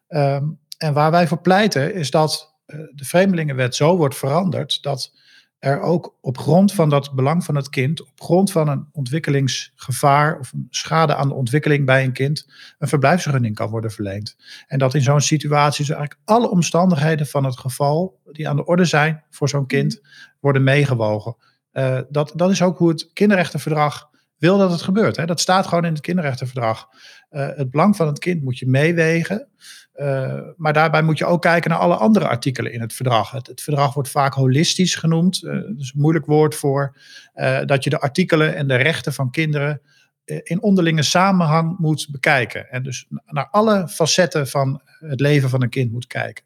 Um, 0.09 0.59
en 0.77 0.93
waar 0.93 1.11
wij 1.11 1.27
voor 1.27 1.41
pleiten 1.41 1.93
is 1.93 2.11
dat 2.11 2.55
uh, 2.67 2.79
de 2.93 3.05
Vreemdelingenwet 3.05 3.75
zo 3.75 3.97
wordt 3.97 4.15
veranderd 4.15 4.81
dat 4.81 5.13
er 5.61 5.81
ook 5.81 6.17
op 6.21 6.37
grond 6.37 6.73
van 6.73 6.89
dat 6.89 7.13
belang 7.13 7.43
van 7.43 7.55
het 7.55 7.69
kind, 7.69 8.01
op 8.01 8.21
grond 8.21 8.51
van 8.51 8.67
een 8.67 8.87
ontwikkelingsgevaar 8.91 10.39
of 10.39 10.53
een 10.53 10.67
schade 10.69 11.15
aan 11.15 11.27
de 11.27 11.33
ontwikkeling 11.33 11.85
bij 11.85 12.03
een 12.03 12.13
kind, 12.13 12.47
een 12.79 12.87
verblijfsvergunning 12.87 13.55
kan 13.55 13.69
worden 13.69 13.91
verleend. 13.91 14.35
En 14.67 14.79
dat 14.79 14.93
in 14.93 15.01
zo'n 15.01 15.21
situatie 15.21 15.85
zo 15.85 15.93
eigenlijk 15.93 16.21
alle 16.25 16.49
omstandigheden 16.49 17.27
van 17.27 17.43
het 17.43 17.59
geval 17.59 18.19
die 18.31 18.49
aan 18.49 18.55
de 18.55 18.65
orde 18.65 18.85
zijn 18.85 19.23
voor 19.29 19.49
zo'n 19.49 19.65
kind, 19.65 20.01
worden 20.39 20.63
meegewogen. 20.63 21.35
Uh, 21.73 21.99
dat, 22.09 22.31
dat 22.35 22.51
is 22.51 22.61
ook 22.61 22.77
hoe 22.77 22.89
het 22.89 23.09
kinderrechtenverdrag 23.13 24.09
wil 24.41 24.57
dat 24.57 24.71
het 24.71 24.81
gebeurt. 24.81 25.15
Hè. 25.15 25.25
Dat 25.25 25.39
staat 25.39 25.67
gewoon 25.67 25.85
in 25.85 25.93
het 25.93 26.01
kinderrechtenverdrag. 26.01 26.89
Uh, 27.31 27.47
het 27.55 27.71
belang 27.71 27.95
van 27.95 28.07
het 28.07 28.19
kind 28.19 28.43
moet 28.43 28.59
je 28.59 28.67
meewegen. 28.67 29.47
Uh, 29.95 30.39
maar 30.57 30.73
daarbij 30.73 31.01
moet 31.01 31.17
je 31.17 31.25
ook 31.25 31.41
kijken 31.41 31.69
naar 31.69 31.79
alle 31.79 31.95
andere 31.95 32.27
artikelen 32.27 32.73
in 32.73 32.81
het 32.81 32.93
verdrag. 32.93 33.31
Het, 33.31 33.61
verdrag 33.61 33.93
wordt 33.93 34.09
vaak 34.09 34.33
holistisch 34.33 34.95
genoemd. 34.95 35.43
Uh, 35.43 35.53
dat 35.53 35.79
is 35.79 35.91
een 35.93 36.01
moeilijk 36.01 36.25
woord 36.25 36.55
voor. 36.55 36.97
Dat 37.65 37.83
je 37.83 37.89
de 37.89 37.99
artikelen 37.99 38.55
en 38.55 38.67
de 38.67 38.75
rechten 38.75 39.13
van 39.13 39.31
kinderen 39.31 39.81
in 40.25 40.61
onderlinge 40.61 41.03
samenhang 41.03 41.77
moet 41.77 42.07
bekijken. 42.11 42.69
En 42.69 42.83
dus 42.83 43.05
naar 43.25 43.47
alle 43.51 43.87
facetten 43.87 44.47
van 44.47 44.81
het 44.99 45.19
leven 45.19 45.49
van 45.49 45.61
een 45.61 45.69
kind 45.69 45.91
moet 45.91 46.07
kijken. 46.07 46.43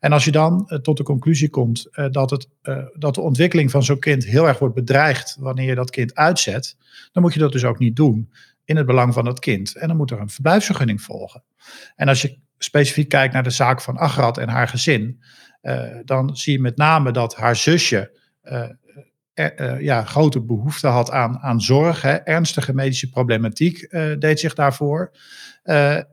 En 0.00 0.12
als 0.12 0.24
je 0.24 0.30
dan 0.30 0.80
tot 0.82 0.96
de 0.96 1.02
conclusie 1.02 1.50
komt 1.50 1.88
dat, 2.10 2.30
het, 2.30 2.48
dat 2.94 3.14
de 3.14 3.20
ontwikkeling 3.20 3.70
van 3.70 3.82
zo'n 3.82 3.98
kind 3.98 4.24
heel 4.24 4.46
erg 4.46 4.58
wordt 4.58 4.74
bedreigd 4.74 5.36
wanneer 5.40 5.68
je 5.68 5.74
dat 5.74 5.90
kind 5.90 6.14
uitzet, 6.14 6.76
dan 7.12 7.22
moet 7.22 7.32
je 7.32 7.40
dat 7.40 7.52
dus 7.52 7.64
ook 7.64 7.78
niet 7.78 7.96
doen 7.96 8.32
in 8.64 8.76
het 8.76 8.86
belang 8.86 9.14
van 9.14 9.26
het 9.26 9.38
kind. 9.38 9.76
En 9.76 9.88
dan 9.88 9.96
moet 9.96 10.10
er 10.10 10.20
een 10.20 10.28
verblijfsvergunning 10.28 11.02
volgen. 11.02 11.42
En 11.96 12.08
als 12.08 12.22
je 12.22 12.38
specifiek 12.58 13.08
kijkt 13.08 13.34
naar 13.34 13.42
de 13.42 13.50
zaak 13.50 13.80
van 13.80 13.96
Agrat 13.96 14.38
en 14.38 14.48
haar 14.48 14.68
gezin, 14.68 15.22
dan 16.04 16.36
zie 16.36 16.52
je 16.52 16.60
met 16.60 16.76
name 16.76 17.12
dat 17.12 17.34
haar 17.34 17.56
zusje 17.56 18.18
er, 19.34 19.82
ja, 19.82 20.04
grote 20.04 20.40
behoefte 20.40 20.86
had 20.86 21.10
aan, 21.10 21.38
aan 21.38 21.60
zorg. 21.60 22.02
Hè. 22.02 22.14
Ernstige 22.14 22.74
medische 22.74 23.10
problematiek 23.10 23.90
deed 24.18 24.40
zich 24.40 24.54
daarvoor. 24.54 25.12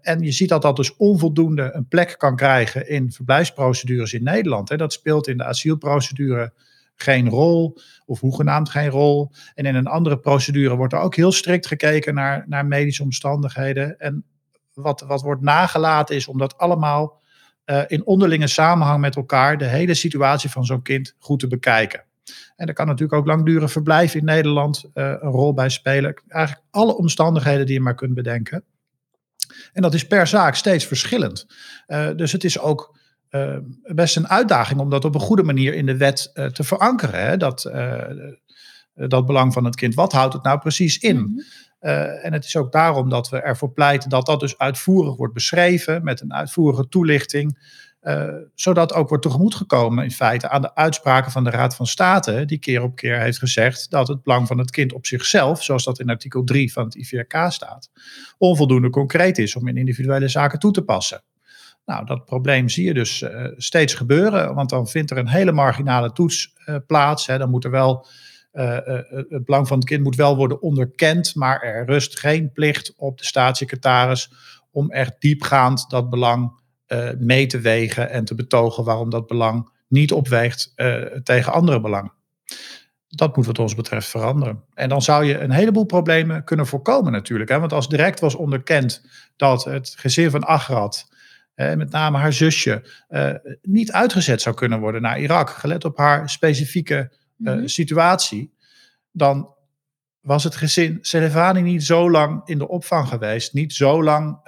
en 0.01 0.19
je 0.19 0.31
ziet 0.31 0.49
dat 0.49 0.61
dat 0.61 0.75
dus 0.75 0.95
onvoldoende 0.95 1.69
een 1.73 1.87
plek 1.87 2.15
kan 2.17 2.35
krijgen 2.35 2.89
in 2.89 3.11
verblijfsprocedures 3.11 4.13
in 4.13 4.23
Nederland. 4.23 4.69
Hè. 4.69 4.77
Dat 4.77 4.93
speelt 4.93 5.27
in 5.27 5.37
de 5.37 5.43
asielprocedure 5.43 6.53
geen 6.95 7.29
rol, 7.29 7.77
of 8.05 8.19
hoegenaamd 8.19 8.69
geen 8.69 8.89
rol. 8.89 9.31
En 9.55 9.65
in 9.65 9.75
een 9.75 9.87
andere 9.87 10.19
procedure 10.19 10.75
wordt 10.75 10.93
er 10.93 10.99
ook 10.99 11.15
heel 11.15 11.31
strikt 11.31 11.67
gekeken 11.67 12.13
naar, 12.13 12.45
naar 12.47 12.65
medische 12.65 13.03
omstandigheden. 13.03 13.99
En 13.99 14.25
wat, 14.73 15.01
wat 15.01 15.21
wordt 15.21 15.41
nagelaten 15.41 16.15
is 16.15 16.27
om 16.27 16.37
dat 16.37 16.57
allemaal 16.57 17.19
in 17.87 18.05
onderlinge 18.05 18.47
samenhang 18.47 19.01
met 19.01 19.15
elkaar, 19.15 19.57
de 19.57 19.65
hele 19.65 19.93
situatie 19.93 20.49
van 20.49 20.65
zo'n 20.65 20.81
kind 20.81 21.15
goed 21.19 21.39
te 21.39 21.47
bekijken. 21.47 22.03
En 22.55 22.67
er 22.67 22.73
kan 22.73 22.87
natuurlijk 22.87 23.13
ook 23.13 23.25
langdurig 23.25 23.71
verblijf 23.71 24.15
in 24.15 24.25
Nederland 24.25 24.83
uh, 24.83 25.03
een 25.19 25.31
rol 25.31 25.53
bij 25.53 25.69
spelen. 25.69 26.21
Eigenlijk 26.27 26.65
alle 26.69 26.95
omstandigheden 26.95 27.65
die 27.65 27.75
je 27.75 27.81
maar 27.81 27.95
kunt 27.95 28.13
bedenken. 28.13 28.63
En 29.73 29.81
dat 29.81 29.93
is 29.93 30.07
per 30.07 30.27
zaak 30.27 30.55
steeds 30.55 30.85
verschillend. 30.85 31.45
Uh, 31.87 32.09
dus 32.15 32.31
het 32.31 32.43
is 32.43 32.59
ook 32.59 32.99
uh, 33.29 33.57
best 33.83 34.15
een 34.15 34.27
uitdaging 34.27 34.79
om 34.79 34.89
dat 34.89 35.05
op 35.05 35.15
een 35.15 35.21
goede 35.21 35.43
manier 35.43 35.73
in 35.73 35.85
de 35.85 35.97
wet 35.97 36.31
uh, 36.33 36.45
te 36.45 36.63
verankeren. 36.63 37.25
Hè? 37.25 37.37
Dat, 37.37 37.65
uh, 37.65 38.03
dat 38.93 39.25
belang 39.25 39.53
van 39.53 39.65
het 39.65 39.75
kind. 39.75 39.93
Wat 39.93 40.11
houdt 40.11 40.33
het 40.33 40.43
nou 40.43 40.59
precies 40.59 40.97
in? 40.97 41.17
Mm 41.17 41.23
-hmm. 41.23 41.43
en 42.21 42.33
het 42.33 42.45
is 42.45 42.55
ook 42.55 42.71
daarom 42.71 43.09
dat 43.09 43.29
we 43.29 43.41
ervoor 43.41 43.71
pleiten 43.71 44.09
dat 44.09 44.25
dat 44.25 44.39
dus 44.39 44.57
uitvoerig 44.57 45.15
wordt 45.15 45.33
beschreven 45.33 46.03
met 46.03 46.21
een 46.21 46.33
uitvoerige 46.33 46.87
toelichting. 46.87 47.57
Zodat 48.55 48.93
ook 48.93 49.09
wordt 49.09 49.23
tegemoetgekomen 49.23 50.03
in 50.03 50.11
feite 50.11 50.49
aan 50.49 50.61
de 50.61 50.75
uitspraken 50.75 51.31
van 51.31 51.43
de 51.43 51.49
Raad 51.49 51.75
van 51.75 51.87
State, 51.87 52.45
die 52.45 52.57
keer 52.57 52.81
op 52.81 52.95
keer 52.95 53.19
heeft 53.19 53.37
gezegd 53.37 53.89
dat 53.89 54.07
het 54.07 54.23
belang 54.23 54.47
van 54.47 54.57
het 54.57 54.71
kind 54.71 54.93
op 54.93 55.05
zichzelf, 55.05 55.63
zoals 55.63 55.83
dat 55.83 55.99
in 55.99 56.09
artikel 56.09 56.43
3 56.43 56.73
van 56.73 56.83
het 56.83 56.95
IVRK 56.95 57.45
staat, 57.47 57.89
onvoldoende 58.37 58.89
concreet 58.89 59.37
is 59.37 59.55
om 59.55 59.67
in 59.67 59.77
individuele 59.77 60.27
zaken 60.27 60.59
toe 60.59 60.71
te 60.71 60.81
passen. 60.81 61.23
Nou, 61.85 62.05
dat 62.05 62.25
probleem 62.25 62.69
zie 62.69 62.85
je 62.85 62.93
dus 62.93 63.21
uh, 63.21 63.45
steeds 63.57 63.93
gebeuren, 63.93 64.55
want 64.55 64.69
dan 64.69 64.87
vindt 64.87 65.11
er 65.11 65.17
een 65.17 65.29
hele 65.29 65.51
marginale 65.51 66.11
toets 66.11 66.53
uh, 66.65 66.75
plaats. 66.87 67.27
Hè. 67.27 67.37
Dan 67.37 67.49
moet 67.49 67.63
er 67.63 67.71
wel, 67.71 68.07
het 68.51 69.45
belang 69.45 69.67
van 69.67 69.77
het 69.77 69.87
kind 69.87 70.03
moet 70.03 70.15
wel 70.15 70.35
worden 70.35 70.61
onderkend, 70.61 71.35
maar 71.35 71.61
er 71.61 71.85
rust 71.85 72.19
geen 72.19 72.51
plicht 72.51 72.93
op 72.95 73.17
de 73.17 73.25
staatssecretaris 73.25 74.31
om 74.71 74.91
echt 74.91 75.13
diepgaand 75.19 75.89
dat 75.89 76.09
belang 76.09 76.60
mee 77.19 77.45
te 77.45 77.59
wegen 77.59 78.09
en 78.09 78.25
te 78.25 78.35
betogen 78.35 78.83
waarom 78.83 79.09
dat 79.09 79.27
belang 79.27 79.69
niet 79.87 80.11
opweegt 80.11 80.73
tegen 81.23 81.53
andere 81.53 81.81
belangen. 81.81 82.13
Dat 83.07 83.35
moet 83.35 83.45
wat 83.45 83.59
ons 83.59 83.75
betreft 83.75 84.07
veranderen. 84.07 84.63
En 84.73 84.89
dan 84.89 85.01
zou 85.01 85.25
je 85.25 85.39
een 85.39 85.51
heleboel 85.51 85.85
problemen 85.85 86.43
kunnen 86.43 86.67
voorkomen 86.67 87.11
natuurlijk. 87.11 87.49
Hè? 87.49 87.59
Want 87.59 87.73
als 87.73 87.89
direct 87.89 88.19
was 88.19 88.35
onderkend 88.35 89.05
dat 89.35 89.63
het 89.63 89.93
gezin 89.97 90.29
van 90.29 90.43
Agrat 90.43 91.09
uh, 91.55 91.73
met 91.73 91.91
name 91.91 92.17
haar 92.17 92.33
zusje, 92.33 92.83
uh, 93.09 93.33
niet 93.61 93.91
uitgezet 93.91 94.41
zou 94.41 94.55
kunnen 94.55 94.79
worden 94.79 95.01
naar 95.01 95.19
Irak, 95.19 95.49
gelet 95.49 95.85
op 95.85 95.97
haar 95.97 96.29
specifieke 96.29 96.95
uh, 96.95 97.53
mm-hmm. 97.53 97.67
situatie, 97.67 98.53
dan 99.11 99.53
was 100.19 100.43
het 100.43 100.55
gezin 100.55 100.97
Selevani 101.01 101.61
niet 101.61 101.83
zo 101.83 102.11
lang 102.11 102.41
in 102.45 102.57
de 102.57 102.67
opvang 102.67 103.07
geweest, 103.07 103.53
niet 103.53 103.73
zo 103.73 104.03
lang 104.03 104.39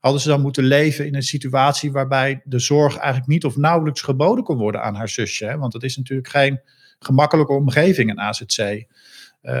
hadden 0.00 0.20
ze 0.20 0.28
dan 0.28 0.40
moeten 0.40 0.64
leven 0.64 1.06
in 1.06 1.14
een 1.14 1.22
situatie 1.22 1.92
waarbij 1.92 2.40
de 2.44 2.58
zorg 2.58 2.96
eigenlijk 2.96 3.26
niet 3.26 3.44
of 3.44 3.56
nauwelijks 3.56 4.02
geboden 4.02 4.44
kon 4.44 4.56
worden 4.56 4.82
aan 4.82 4.94
haar 4.94 5.08
zusje. 5.08 5.44
Hè? 5.44 5.58
Want 5.58 5.72
het 5.72 5.82
is 5.82 5.96
natuurlijk 5.96 6.28
geen 6.28 6.60
gemakkelijke 6.98 7.52
omgeving, 7.52 8.10
een 8.10 8.20
AZC. 8.20 8.86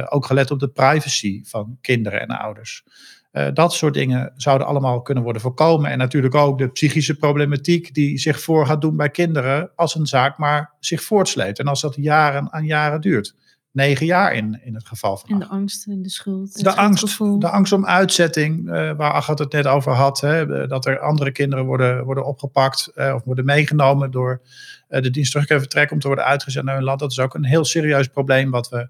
ook 0.08 0.26
gelet 0.26 0.50
op 0.50 0.58
de 0.58 0.68
privacy 0.68 1.42
van 1.44 1.78
kinderen 1.80 2.20
en 2.20 2.28
ouders. 2.28 2.84
Uh, 3.32 3.48
dat 3.52 3.74
soort 3.74 3.94
dingen 3.94 4.32
zouden 4.36 4.66
allemaal 4.66 5.02
kunnen 5.02 5.22
worden 5.22 5.42
voorkomen. 5.42 5.90
En 5.90 5.98
natuurlijk 5.98 6.34
ook 6.34 6.58
de 6.58 6.70
psychische 6.70 7.16
problematiek 7.16 7.94
die 7.94 8.18
zich 8.18 8.40
voor 8.40 8.66
gaat 8.66 8.80
doen 8.80 8.96
bij 8.96 9.10
kinderen 9.10 9.70
als 9.76 9.94
een 9.94 10.06
zaak 10.06 10.38
maar 10.38 10.74
zich 10.80 11.02
voortsleept. 11.02 11.58
En 11.58 11.66
als 11.66 11.80
dat 11.80 11.94
jaren 11.96 12.52
aan 12.52 12.64
jaren 12.64 13.00
duurt. 13.00 13.34
Negen 13.72 14.06
jaar 14.06 14.34
in, 14.34 14.60
in 14.64 14.74
het 14.74 14.86
geval 14.86 15.16
van. 15.16 15.30
En 15.30 15.38
de 15.38 15.46
angst 15.46 15.86
en 15.86 16.02
de 16.02 16.08
schuld. 16.08 16.62
De 16.62 16.76
angst, 16.76 17.18
de 17.18 17.48
angst 17.48 17.72
om 17.72 17.86
uitzetting, 17.86 18.66
uh, 18.66 18.72
waar 18.72 19.12
Agat 19.12 19.38
het 19.38 19.52
net 19.52 19.66
over 19.66 19.92
had. 19.92 20.20
Hè, 20.20 20.66
dat 20.66 20.86
er 20.86 20.98
andere 20.98 21.32
kinderen 21.32 21.64
worden, 21.64 22.04
worden 22.04 22.26
opgepakt 22.26 22.92
uh, 22.94 23.14
of 23.14 23.24
worden 23.24 23.44
meegenomen 23.44 24.10
door 24.10 24.40
de 24.88 25.10
dienst 25.10 25.32
terug 25.32 25.46
vertrek 25.46 25.90
om 25.90 25.98
te 25.98 26.06
worden 26.06 26.24
uitgezet 26.24 26.64
naar 26.64 26.74
hun 26.74 26.84
land. 26.84 27.00
Dat 27.00 27.10
is 27.10 27.18
ook 27.18 27.34
een 27.34 27.44
heel 27.44 27.64
serieus 27.64 28.06
probleem 28.06 28.50
wat 28.50 28.68
we 28.68 28.88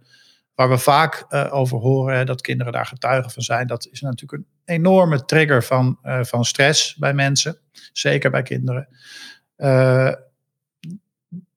waar 0.55 0.69
we 0.69 0.79
vaak 0.79 1.27
over 1.51 1.79
horen 1.79 2.27
dat 2.27 2.41
kinderen 2.41 2.73
daar 2.73 2.87
getuigen 2.87 3.31
van 3.31 3.43
zijn. 3.43 3.67
Dat 3.67 3.89
is 3.91 4.01
natuurlijk 4.01 4.43
een 4.43 4.75
enorme 4.75 5.25
trigger 5.25 5.65
van, 5.65 5.99
van 6.03 6.45
stress 6.45 6.95
bij 6.97 7.15
mensen, 7.15 7.59
zeker 7.93 8.31
bij 8.31 8.43
kinderen. 8.43 8.89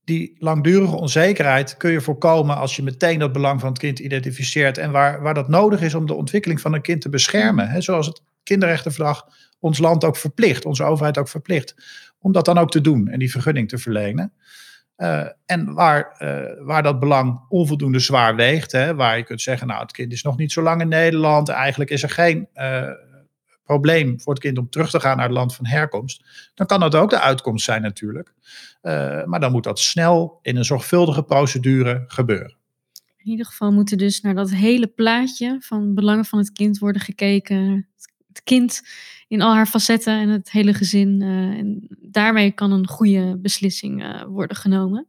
Die 0.04 0.36
langdurige 0.40 0.96
onzekerheid 0.96 1.78
kun 1.78 1.92
je 1.92 2.02
voorkomen 2.02 2.58
als 2.58 2.76
je 2.76 2.84
meteen 2.84 3.20
dat 3.20 3.32
belang 3.32 3.60
van 3.60 3.70
het 3.70 3.78
kind 3.78 4.00
identificeert 4.00 4.78
en 4.78 4.92
waar, 4.92 5.22
waar 5.22 5.34
dat 5.34 5.48
nodig 5.48 5.82
is 5.82 5.94
om 5.94 6.06
de 6.06 6.14
ontwikkeling 6.14 6.62
van 6.62 6.74
een 6.74 6.82
kind 6.82 7.02
te 7.02 7.10
beschermen. 7.10 7.70
Hè, 7.70 7.82
zoals 7.82 8.08
het 8.08 8.22
kinderrechtenverdrag 8.44 9.28
ons 9.60 9.78
land 9.78 10.04
ook 10.04 10.18
verplicht, 10.18 10.66
onze 10.66 10.84
overheid 10.84 11.18
ook 11.18 11.28
verplicht, 11.28 11.76
om 12.20 12.32
dat 12.32 12.46
dan 12.46 12.58
ook 12.58 12.72
te 12.72 12.82
doen 12.82 13.08
en 13.08 13.20
die 13.20 13.32
vergunning 13.32 13.70
te 13.70 13.78
verlenen. 13.78 14.34
Uh, 14.98 15.26
en 15.46 15.74
waar, 15.74 16.16
uh, 16.20 16.66
waar 16.66 16.84
dat 16.84 17.00
belang 17.00 17.46
onvoldoende 17.50 18.00
zwaar 18.00 18.36
weegt, 18.36 18.72
hè, 18.72 18.96
waar 18.96 19.18
je 19.18 19.24
kunt 19.24 19.42
zeggen, 19.42 19.68
nou 19.68 19.82
het 19.82 19.92
kind 19.92 20.12
is 20.12 20.24
nog 20.24 20.38
niet 20.38 20.52
zo 20.52 20.62
lang 20.62 20.82
in 20.82 20.88
Nederland, 20.88 21.50
eigenlijk 21.50 21.90
is 21.90 22.04
er 22.04 22.10
geen 22.10 22.48
uh, 22.56 22.90
probleem 23.64 24.22
voor 24.22 24.34
het 24.34 24.44
kind 24.44 24.58
om 24.58 24.70
terug 24.70 24.90
te 24.90 25.00
gaan 25.00 25.18
naar 25.18 25.26
het 25.26 25.36
land 25.36 25.56
van 25.56 25.66
herkomst, 25.66 26.24
dan 26.54 26.68
kan 26.68 26.80
dat 26.80 26.96
ook 26.96 27.10
de 27.10 27.20
uitkomst 27.20 27.66
zijn 27.66 27.82
natuurlijk. 27.82 28.34
Uh, 28.82 29.24
maar 29.24 29.40
dan 29.40 29.52
moet 29.52 29.64
dat 29.64 29.80
snel 29.80 30.40
in 30.42 30.56
een 30.58 30.66
zorgvuldige 30.66 31.24
procedure 31.24 32.04
gebeuren. 32.08 32.56
In 33.18 33.30
ieder 33.30 33.46
geval 33.46 33.72
moet 33.72 33.92
er 33.92 33.98
dus 33.98 34.22
naar 34.22 34.36
dat 34.36 34.52
hele 34.52 34.88
plaatje 34.88 35.58
van 35.60 35.94
belangen 35.94 36.26
van 36.26 36.40
het 36.40 36.52
kind 36.52 36.78
worden 36.78 37.02
gekeken. 37.02 37.88
Het 38.28 38.44
kind 38.44 38.82
in 39.28 39.42
al 39.42 39.54
haar 39.54 39.66
facetten 39.66 40.20
en 40.20 40.30
het 40.30 40.52
hele 40.52 40.74
gezin. 40.74 41.22
Uh, 41.22 41.28
en 41.30 41.88
daarmee 42.02 42.52
kan 42.52 42.72
een 42.72 42.88
goede 42.88 43.38
beslissing 43.38 44.04
uh, 44.04 44.24
worden 44.24 44.58
genomen. 44.58 45.08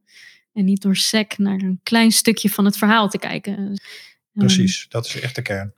En 0.52 0.64
niet 0.64 0.82
door 0.82 0.96
sec 0.96 1.38
naar 1.38 1.60
een 1.60 1.80
klein 1.82 2.12
stukje 2.12 2.50
van 2.50 2.64
het 2.64 2.76
verhaal 2.76 3.08
te 3.08 3.18
kijken. 3.18 3.80
Precies, 4.32 4.86
dat 4.88 5.06
is 5.06 5.20
echt 5.20 5.34
de 5.34 5.42
kern. 5.42 5.72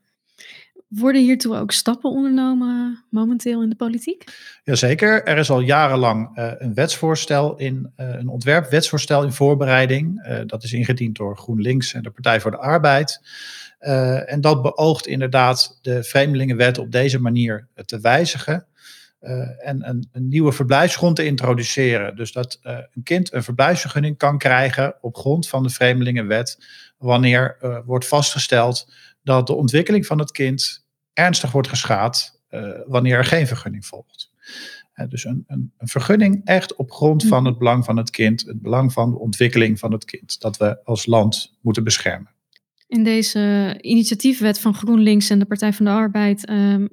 Worden 0.88 1.22
hiertoe 1.22 1.57
ook 1.57 1.72
stappen 1.72 2.11
ondernomen 2.11 3.05
momenteel 3.11 3.62
in 3.62 3.68
de 3.68 3.77
politiek? 3.77 4.25
Jazeker. 4.62 5.25
Er 5.25 5.38
is 5.38 5.51
al 5.51 5.61
jarenlang 5.61 6.38
uh, 6.38 6.53
een 6.59 6.75
wetsvoorstel 6.75 7.57
in, 7.57 7.92
uh, 7.96 8.09
een 8.09 8.29
ontwerpwetsvoorstel 8.29 9.22
in 9.22 9.33
voorbereiding. 9.33 10.27
Dat 10.46 10.62
is 10.62 10.72
ingediend 10.72 11.16
door 11.16 11.37
GroenLinks 11.37 11.94
en 11.94 12.03
de 12.03 12.11
Partij 12.11 12.40
voor 12.40 12.51
de 12.51 12.57
Arbeid. 12.57 13.20
en 14.27 14.40
dat 14.40 14.62
beoogt 14.62 15.07
inderdaad 15.07 15.79
de 15.83 16.05
Vreemdelingenwet 16.05 16.79
op 16.79 16.92
deze 16.92 17.20
manier 17.20 17.68
te 17.85 18.01
wijzigen. 18.01 18.66
en 19.59 19.88
een, 19.88 20.09
een, 20.12 20.29
nieuwe 20.29 20.53
verblijfsgrond 20.53 21.16
te 21.16 21.25
introduceren. 21.25 22.16
Dus 22.16 22.33
dat 22.33 22.59
een 22.62 23.03
kind 23.03 23.33
een 23.33 23.42
verblijfsvergunning 23.42 24.18
kan 24.18 24.38
krijgen 24.38 24.94
op 25.01 25.16
grond 25.16 25.49
van 25.49 25.62
de 25.62 25.70
Vreemdelingenwet. 25.70 26.59
Wanneer 26.99 27.57
wordt 27.85 28.07
vastgesteld 28.07 28.88
dat 29.27 29.47
de 29.47 29.55
ontwikkeling 29.55 30.07
van 30.07 30.19
het 30.19 30.31
kind 30.31 30.87
ernstig 31.12 31.53
wordt 31.53 31.69
geschaad 31.69 32.41
uh, 32.51 32.71
wanneer 32.87 33.17
er 33.17 33.25
geen 33.25 33.47
vergunning 33.47 33.87
volgt. 33.87 34.31
Uh, 34.95 35.09
dus 35.09 35.25
een, 35.25 35.45
een, 35.47 35.73
een, 35.79 35.89
vergunning 35.89 36.41
echt 36.45 36.77
op 36.77 36.91
grond 36.91 37.25
van 37.25 37.45
het 37.45 37.59
belang 37.59 37.85
van 37.85 37.97
het 37.97 38.11
kind, 38.11 38.41
het 38.47 38.62
belang 38.62 38.93
van 38.93 39.11
de 39.11 39.19
ontwikkeling 39.19 39.79
van 39.79 39.93
het 39.93 40.05
kind, 40.05 40.41
dat 40.41 40.57
we 40.57 40.85
als 40.85 41.07
land 41.07 41.57
moeten 41.61 41.85
beschermen. 41.85 42.31
In 42.87 43.05
deze 43.05 43.75
initiatiefwet 43.81 44.61
van 44.61 44.75
GroenLinks 44.75 45.31
en 45.31 45.39
de 45.39 45.45
Partij 45.45 45.73
van 45.73 45.85
de 45.85 45.91
Arbeid, 45.91 46.49
um, 46.51 46.89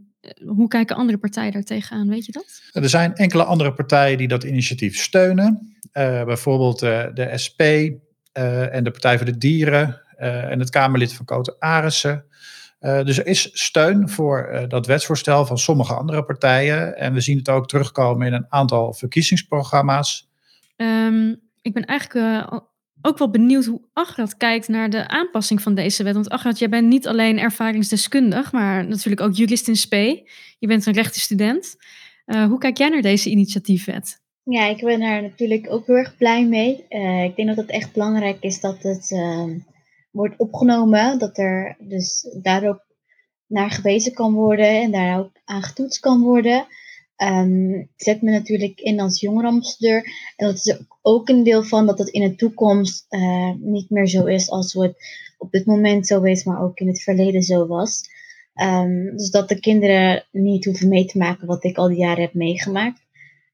hoe 0.46 0.68
kijken 0.68 0.96
andere 0.96 1.18
partijen 1.18 1.52
daar 1.52 1.64
tegenaan, 1.64 2.10
weet 2.10 2.26
je 2.26 2.32
dat? 2.32 2.62
Er 2.72 2.90
zijn 2.90 3.16
enkele 3.16 3.44
andere 3.44 3.74
partijen 3.74 4.18
die 4.18 4.28
dat 4.28 4.44
initiatief 4.44 4.98
steunen. 4.98 5.76
Uh, 5.94 6.24
bijvoorbeeld 6.24 6.80
de 6.80 7.32
SP 7.46 7.62
en 8.72 8.84
de 8.84 8.92
Partij 8.92 9.18
voor 9.18 9.26
de 9.26 9.38
Dieren, 9.38 10.03
en 10.24 10.60
het 10.60 10.70
Kamerlid 10.70 11.14
van 11.14 11.26
Koten 11.26 11.56
Arissen. 11.60 12.26
Uh, 12.84 13.04
dus 13.04 13.18
er 13.18 13.28
is 13.28 13.50
steun 13.54 14.10
voor 14.10 14.50
uh, 14.52 14.64
dat 14.68 14.86
wetsvoorstel 14.86 15.46
van 15.46 15.58
sommige 15.58 15.94
andere 15.94 16.24
partijen. 16.24 16.98
En 16.98 17.14
we 17.14 17.22
zien 17.22 17.38
het 17.38 17.50
ook 17.50 17.68
terugkomen 17.68 18.28
in 18.28 18.34
een 18.34 18.46
aantal 18.50 18.94
verkiezingsprogramma's. 18.94 20.30
Um, 20.76 21.42
ik 21.62 21.74
ben 21.74 21.86
eigenlijk 21.86 22.52
ook 23.02 23.18
wel 23.18 23.30
benieuwd 23.30 23.66
hoe 23.66 23.82
Agrat 23.94 24.38
kijkt 24.38 24.68
naar 24.68 24.90
de 24.90 25.08
aanpassing 25.08 25.62
van 25.62 25.76
deze 25.76 26.04
wet. 26.04 26.14
Want 26.14 26.30
Agrat, 26.30 26.60
jij 26.60 26.70
bent 26.70 26.88
niet 26.88 27.08
alleen 27.08 27.40
ervaringsdeskundig, 27.40 28.52
maar 28.52 28.88
natuurlijk 28.88 29.22
ook 29.22 29.36
jurist 29.36 29.68
in 29.68 29.76
spe. 29.76 30.30
Je 30.60 30.68
bent 30.68 30.86
een 30.86 30.94
rechtenstudent. 30.94 31.76
hoe 32.26 32.58
kijk 32.58 32.78
jij 32.78 32.90
naar 32.90 33.02
deze 33.02 33.30
initiatiefwet? 33.30 34.22
Ja, 34.44 34.66
ik 34.66 34.84
ben 34.84 35.00
daar 35.00 35.22
natuurlijk 35.22 35.72
ook 35.72 35.86
heel 35.88 35.96
erg 35.96 36.18
blij 36.18 36.46
mee. 36.46 36.86
ik 37.26 37.36
denk 37.36 37.48
dat 37.48 37.58
het 37.58 37.70
echt 37.70 37.94
belangrijk 37.94 38.38
is 38.40 38.60
dat 38.60 38.84
het 38.84 39.12
ehm, 39.12 39.58
wordt 40.14 40.38
opgenomen, 40.38 41.20
dat 41.20 41.38
er 41.38 41.76
dus 41.80 42.28
daarop 42.42 42.86
naar 43.48 43.72
gewezen 43.72 44.14
kan 44.14 44.34
worden 44.34 44.82
en 44.82 44.92
daar 44.92 45.20
ook 45.20 45.32
aan 45.46 45.64
getoetst 45.64 46.00
kan 46.00 46.22
worden. 46.22 46.66
Ik 47.18 47.88
zet 47.96 48.22
me 48.22 48.32
natuurlijk 48.32 48.80
in 48.80 49.00
als 49.00 49.20
jongerenambassadeur. 49.20 50.04
En 50.36 50.48
dat 50.48 50.56
is 50.56 50.78
ook 51.02 51.30
een 51.30 51.44
deel 51.44 51.64
van 51.64 51.86
dat 51.86 52.00
het 52.00 52.10
in 52.10 52.22
de 52.22 52.36
toekomst 52.36 53.06
uh, 53.10 53.52
niet 53.60 53.90
meer 53.90 54.08
zo 54.08 54.26
is 54.26 54.50
als 54.50 54.74
het 54.74 54.96
op 55.38 55.52
dit 55.52 55.66
moment 55.66 56.08
zo 56.08 56.22
is, 56.22 56.44
maar 56.44 56.62
ook 56.62 56.80
in 56.80 56.88
het 56.88 57.04
verleden 57.04 57.42
zo 57.42 57.68
was. 57.68 58.02
Um, 58.56 59.18
dus 59.18 59.30
dat 59.30 59.50
de 59.50 59.60
kinderen 59.60 60.26
niet 60.32 60.66
hoeven 60.66 60.88
mee 60.88 61.06
te 61.06 61.18
maken 61.18 61.48
wat 61.48 61.64
ik 61.64 61.78
al 61.78 61.88
die 61.88 61.98
jaren 61.98 62.24
heb 62.24 62.34
meegemaakt. 62.34 63.02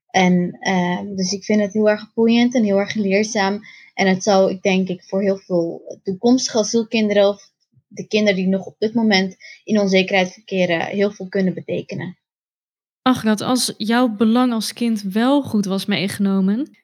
En 0.10 0.58
uh, 0.62 1.00
dus 1.16 1.32
ik 1.32 1.44
vind 1.44 1.62
het 1.62 1.74
heel 1.74 1.90
erg 1.90 2.14
boeiend 2.14 2.56
en 2.56 2.64
heel 2.64 2.78
erg 2.78 2.94
leerzaam. 2.94 3.60
En 4.00 4.08
het 4.08 4.24
zou, 4.24 4.52
ik 4.52 4.62
denk 4.62 4.88
ik, 4.88 5.04
voor 5.04 5.22
heel 5.22 5.38
veel 5.38 6.00
toekomstige 6.04 6.58
asielkinderen 6.58 7.28
of 7.28 7.52
de 7.88 8.08
kinderen 8.08 8.36
die 8.36 8.48
nog 8.48 8.66
op 8.66 8.76
dit 8.78 8.94
moment 8.94 9.36
in 9.64 9.80
onzekerheid 9.80 10.32
verkeren, 10.32 10.86
heel 10.86 11.12
veel 11.12 11.28
kunnen 11.28 11.54
betekenen. 11.54 12.18
Ach, 13.02 13.24
dat 13.24 13.42
als 13.42 13.74
jouw 13.78 14.08
belang 14.08 14.54
als 14.54 14.74
kind 14.74 15.02
wel 15.02 15.42
goed 15.42 15.66
was 15.66 15.86
meegenomen, 15.86 16.78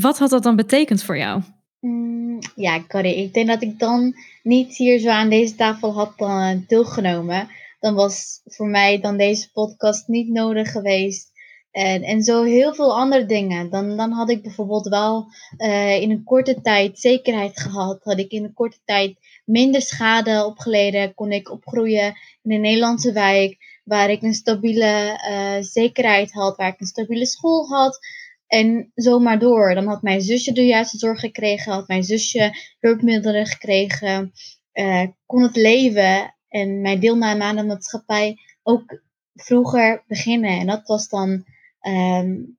wat 0.00 0.18
had 0.18 0.30
dat 0.30 0.42
dan 0.42 0.56
betekend 0.56 1.02
voor 1.02 1.18
jou? 1.18 1.42
Mm, 1.80 2.38
ja, 2.54 2.84
Carrie, 2.88 3.16
ik 3.16 3.34
denk 3.34 3.46
dat 3.46 3.62
ik 3.62 3.78
dan 3.78 4.14
niet 4.42 4.76
hier 4.76 4.98
zo 4.98 5.08
aan 5.08 5.30
deze 5.30 5.54
tafel 5.54 5.92
had 5.92 6.12
uh, 6.18 6.50
deelgenomen. 6.66 7.48
Dan 7.80 7.94
was 7.94 8.40
voor 8.44 8.68
mij 8.68 9.00
dan 9.00 9.16
deze 9.16 9.50
podcast 9.52 10.08
niet 10.08 10.28
nodig 10.28 10.70
geweest. 10.70 11.30
En, 11.76 12.02
en 12.02 12.22
zo 12.22 12.42
heel 12.42 12.74
veel 12.74 12.96
andere 12.96 13.26
dingen. 13.26 13.70
Dan, 13.70 13.96
dan 13.96 14.12
had 14.12 14.30
ik 14.30 14.42
bijvoorbeeld 14.42 14.88
wel 14.88 15.26
uh, 15.58 16.00
in 16.00 16.10
een 16.10 16.24
korte 16.24 16.60
tijd 16.60 16.98
zekerheid 16.98 17.60
gehad. 17.60 18.04
Had 18.04 18.18
ik 18.18 18.30
in 18.30 18.44
een 18.44 18.54
korte 18.54 18.78
tijd 18.84 19.18
minder 19.44 19.82
schade 19.82 20.44
opgeleden. 20.44 21.14
Kon 21.14 21.32
ik 21.32 21.50
opgroeien 21.50 22.14
in 22.42 22.52
een 22.52 22.60
Nederlandse 22.60 23.12
wijk. 23.12 23.80
Waar 23.84 24.10
ik 24.10 24.22
een 24.22 24.34
stabiele 24.34 25.20
uh, 25.30 25.62
zekerheid 25.62 26.32
had. 26.32 26.56
Waar 26.56 26.68
ik 26.68 26.80
een 26.80 26.86
stabiele 26.86 27.26
school 27.26 27.68
had. 27.68 27.98
En 28.46 28.90
zomaar 28.94 29.38
door. 29.38 29.74
Dan 29.74 29.86
had 29.86 30.02
mijn 30.02 30.20
zusje 30.20 30.52
de 30.52 30.66
juiste 30.66 30.98
zorg 30.98 31.20
gekregen. 31.20 31.72
Had 31.72 31.88
mijn 31.88 32.04
zusje 32.04 32.54
hulpmiddelen 32.80 33.46
gekregen. 33.46 34.32
Uh, 34.72 35.06
kon 35.26 35.42
het 35.42 35.56
leven 35.56 36.34
en 36.48 36.80
mijn 36.80 37.00
deelname 37.00 37.42
aan 37.42 37.56
de 37.56 37.64
maatschappij 37.64 38.36
ook 38.62 39.00
vroeger 39.34 40.04
beginnen. 40.06 40.58
En 40.58 40.66
dat 40.66 40.86
was 40.86 41.08
dan 41.08 41.44
um, 41.86 42.58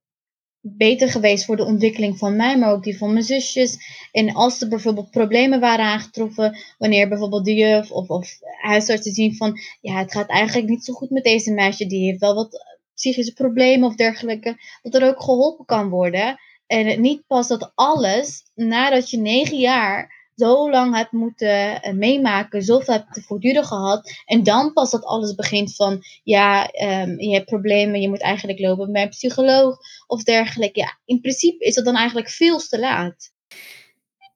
beter 0.76 1.10
geweest 1.10 1.46
voor 1.46 1.56
de 1.56 1.66
ontwikkeling 1.66 2.18
van 2.18 2.36
mij, 2.36 2.58
maar 2.58 2.72
ook 2.72 2.84
die 2.84 2.98
van 2.98 3.13
mijn 3.13 3.26
zusjes. 3.26 3.78
En 4.12 4.34
als 4.34 4.62
er 4.62 4.68
bijvoorbeeld 4.68 5.12
problemen 5.12 5.60
waren 5.60 5.86
aangetroffen, 5.86 6.58
wanneer 6.78 7.10
bijvoorbeeld 7.10 7.46
de 7.46 7.54
juf 7.54 7.92
of, 7.92 8.10
of 8.10 8.40
huisartsen 8.62 9.13
zien 9.13 9.36
van, 9.36 9.60
ja, 9.82 9.98
het 9.98 10.12
gaat 10.12 10.30
eigenlijk 10.30 10.70
niet 10.70 10.86
zo 10.86 10.94
goed 10.94 11.10
met 11.10 11.24
deze 11.24 11.52
meisje, 11.54 11.86
die 11.86 12.06
heeft 12.06 12.20
wel 12.20 12.36
wat 12.36 12.66
psychische 12.94 13.34
problemen 13.34 13.88
of 13.88 13.96
dergelijke, 13.96 14.56
dat 14.82 14.96
er 14.96 15.08
ook 15.08 15.22
geholpen 15.22 15.66
kan 15.66 15.90
worden. 15.90 16.40
En 16.68 17.02
niet 17.02 17.28
pas 17.28 17.48
dat 17.48 17.72
alles, 17.76 18.44
nadat 18.56 19.10
je 19.10 19.18
negen 19.18 19.58
jaar 19.58 20.16
zo 20.38 20.69
lang 20.69 20.95
hebt 20.95 21.12
moeten 21.12 21.88
uh, 21.88 21.93
meemaken, 21.93 22.62
zoveel 22.62 22.93
hebt 22.93 23.13
te 23.13 23.21
voortduren 23.21 23.63
gehad. 23.63 24.21
En 24.26 24.43
dan 24.43 24.73
pas 24.73 24.91
dat 24.91 25.04
alles 25.04 25.36
begint 25.36 25.76
van, 25.76 26.00
ja, 26.23 26.71
um, 27.02 27.19
je 27.19 27.34
hebt 27.34 27.45
problemen, 27.45 28.02
je 28.02 28.10
moet 28.10 28.21
eigenlijk 28.21 28.60
lopen 28.60 28.91
bij 28.91 29.02
een 29.02 29.10
psycholoog 29.10 29.78
of 30.08 30.23
dergelijke. 30.23 30.80
Ja, 30.80 31.00
in 31.06 31.21
principe 31.21 31.65
is 31.65 31.76
dat 31.76 31.86
dan 31.86 31.95
eigenlijk 31.95 32.30
veel 32.30 32.58
te 32.58 32.80
laat. 32.80 33.32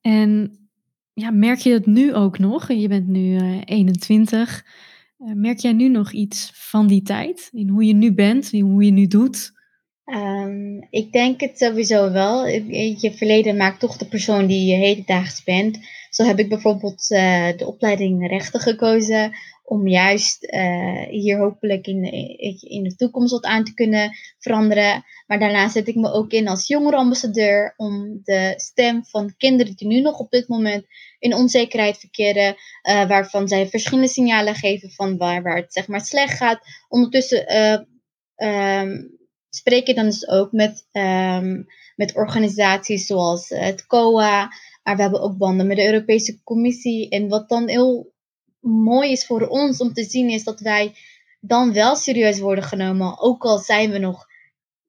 En 0.00 0.58
ja, 1.12 1.30
merk 1.30 1.58
je 1.58 1.70
dat 1.70 1.86
nu 1.86 2.14
ook 2.14 2.38
nog? 2.38 2.72
Je 2.72 2.88
bent 2.88 3.06
nu 3.06 3.40
uh, 3.40 3.60
21. 3.64 4.66
Uh, 5.18 5.32
merk 5.34 5.58
jij 5.58 5.72
nu 5.72 5.88
nog 5.88 6.12
iets 6.12 6.50
van 6.54 6.86
die 6.86 7.02
tijd? 7.02 7.48
In 7.52 7.68
hoe 7.68 7.84
je 7.84 7.94
nu 7.94 8.14
bent, 8.14 8.52
in 8.52 8.64
hoe 8.64 8.84
je 8.84 8.90
nu 8.90 9.06
doet? 9.06 9.52
Um, 10.04 10.86
ik 10.90 11.12
denk 11.12 11.40
het 11.40 11.58
sowieso 11.58 12.12
wel. 12.12 12.46
Je 12.46 13.12
verleden 13.16 13.56
maakt 13.56 13.80
toch 13.80 13.96
de 13.96 14.06
persoon 14.06 14.46
die 14.46 14.66
je 14.66 14.76
hedendaags 14.76 15.44
bent. 15.44 15.78
Zo 16.10 16.24
heb 16.24 16.38
ik 16.38 16.48
bijvoorbeeld 16.48 17.10
uh, 17.10 17.56
de 17.56 17.66
opleiding 17.66 18.28
rechten 18.28 18.60
gekozen 18.60 19.32
om 19.64 19.88
juist 19.88 20.44
uh, 20.44 21.02
hier 21.08 21.38
hopelijk 21.38 21.86
in, 21.86 22.04
in 22.60 22.82
de 22.82 22.94
toekomst 22.96 23.32
wat 23.32 23.44
aan 23.44 23.64
te 23.64 23.74
kunnen 23.74 24.10
veranderen. 24.38 25.04
Maar 25.26 25.38
daarna 25.38 25.68
zet 25.68 25.88
ik 25.88 25.94
me 25.94 26.12
ook 26.12 26.30
in 26.30 26.48
als 26.48 26.66
jongerenambassadeur 26.66 27.74
om 27.76 28.20
de 28.22 28.54
stem 28.56 29.04
van 29.04 29.34
kinderen 29.36 29.76
die 29.76 29.88
nu 29.88 30.00
nog 30.00 30.18
op 30.18 30.30
dit 30.30 30.48
moment 30.48 30.86
in 31.18 31.34
onzekerheid 31.34 31.98
verkeren, 31.98 32.54
uh, 32.88 33.08
waarvan 33.08 33.48
zij 33.48 33.68
verschillende 33.68 34.08
signalen 34.08 34.54
geven 34.54 34.90
van 34.90 35.16
waar, 35.16 35.42
waar 35.42 35.56
het 35.56 35.72
zeg 35.72 35.88
maar 35.88 36.00
slecht 36.00 36.36
gaat, 36.36 36.60
ondertussen 36.88 37.54
um, 38.36 39.20
spreken 39.54 39.94
dan 39.94 40.04
dus 40.04 40.28
ook 40.28 40.52
met, 40.52 40.86
ehm, 40.92 41.62
met 41.96 42.14
organisaties 42.14 43.06
zoals 43.06 43.48
het 43.48 43.86
COA. 43.86 44.52
Maar 44.82 44.96
we 44.96 45.02
hebben 45.02 45.20
ook 45.20 45.36
banden 45.36 45.66
met 45.66 45.76
de 45.76 45.86
Europese 45.86 46.42
Commissie. 46.42 47.08
En 47.08 47.28
wat 47.28 47.48
dan 47.48 47.68
heel 47.68 48.12
mooi 48.60 49.12
is 49.12 49.26
voor 49.26 49.46
ons 49.46 49.78
om 49.78 49.92
te 49.92 50.04
zien, 50.04 50.30
is 50.30 50.44
dat 50.44 50.60
wij 50.60 50.94
dan 51.40 51.72
wel 51.72 51.96
serieus 51.96 52.38
worden 52.38 52.64
genomen. 52.64 53.20
Ook 53.20 53.42
al 53.44 53.58
zijn 53.58 53.90
we 53.90 53.98
nog 53.98 54.26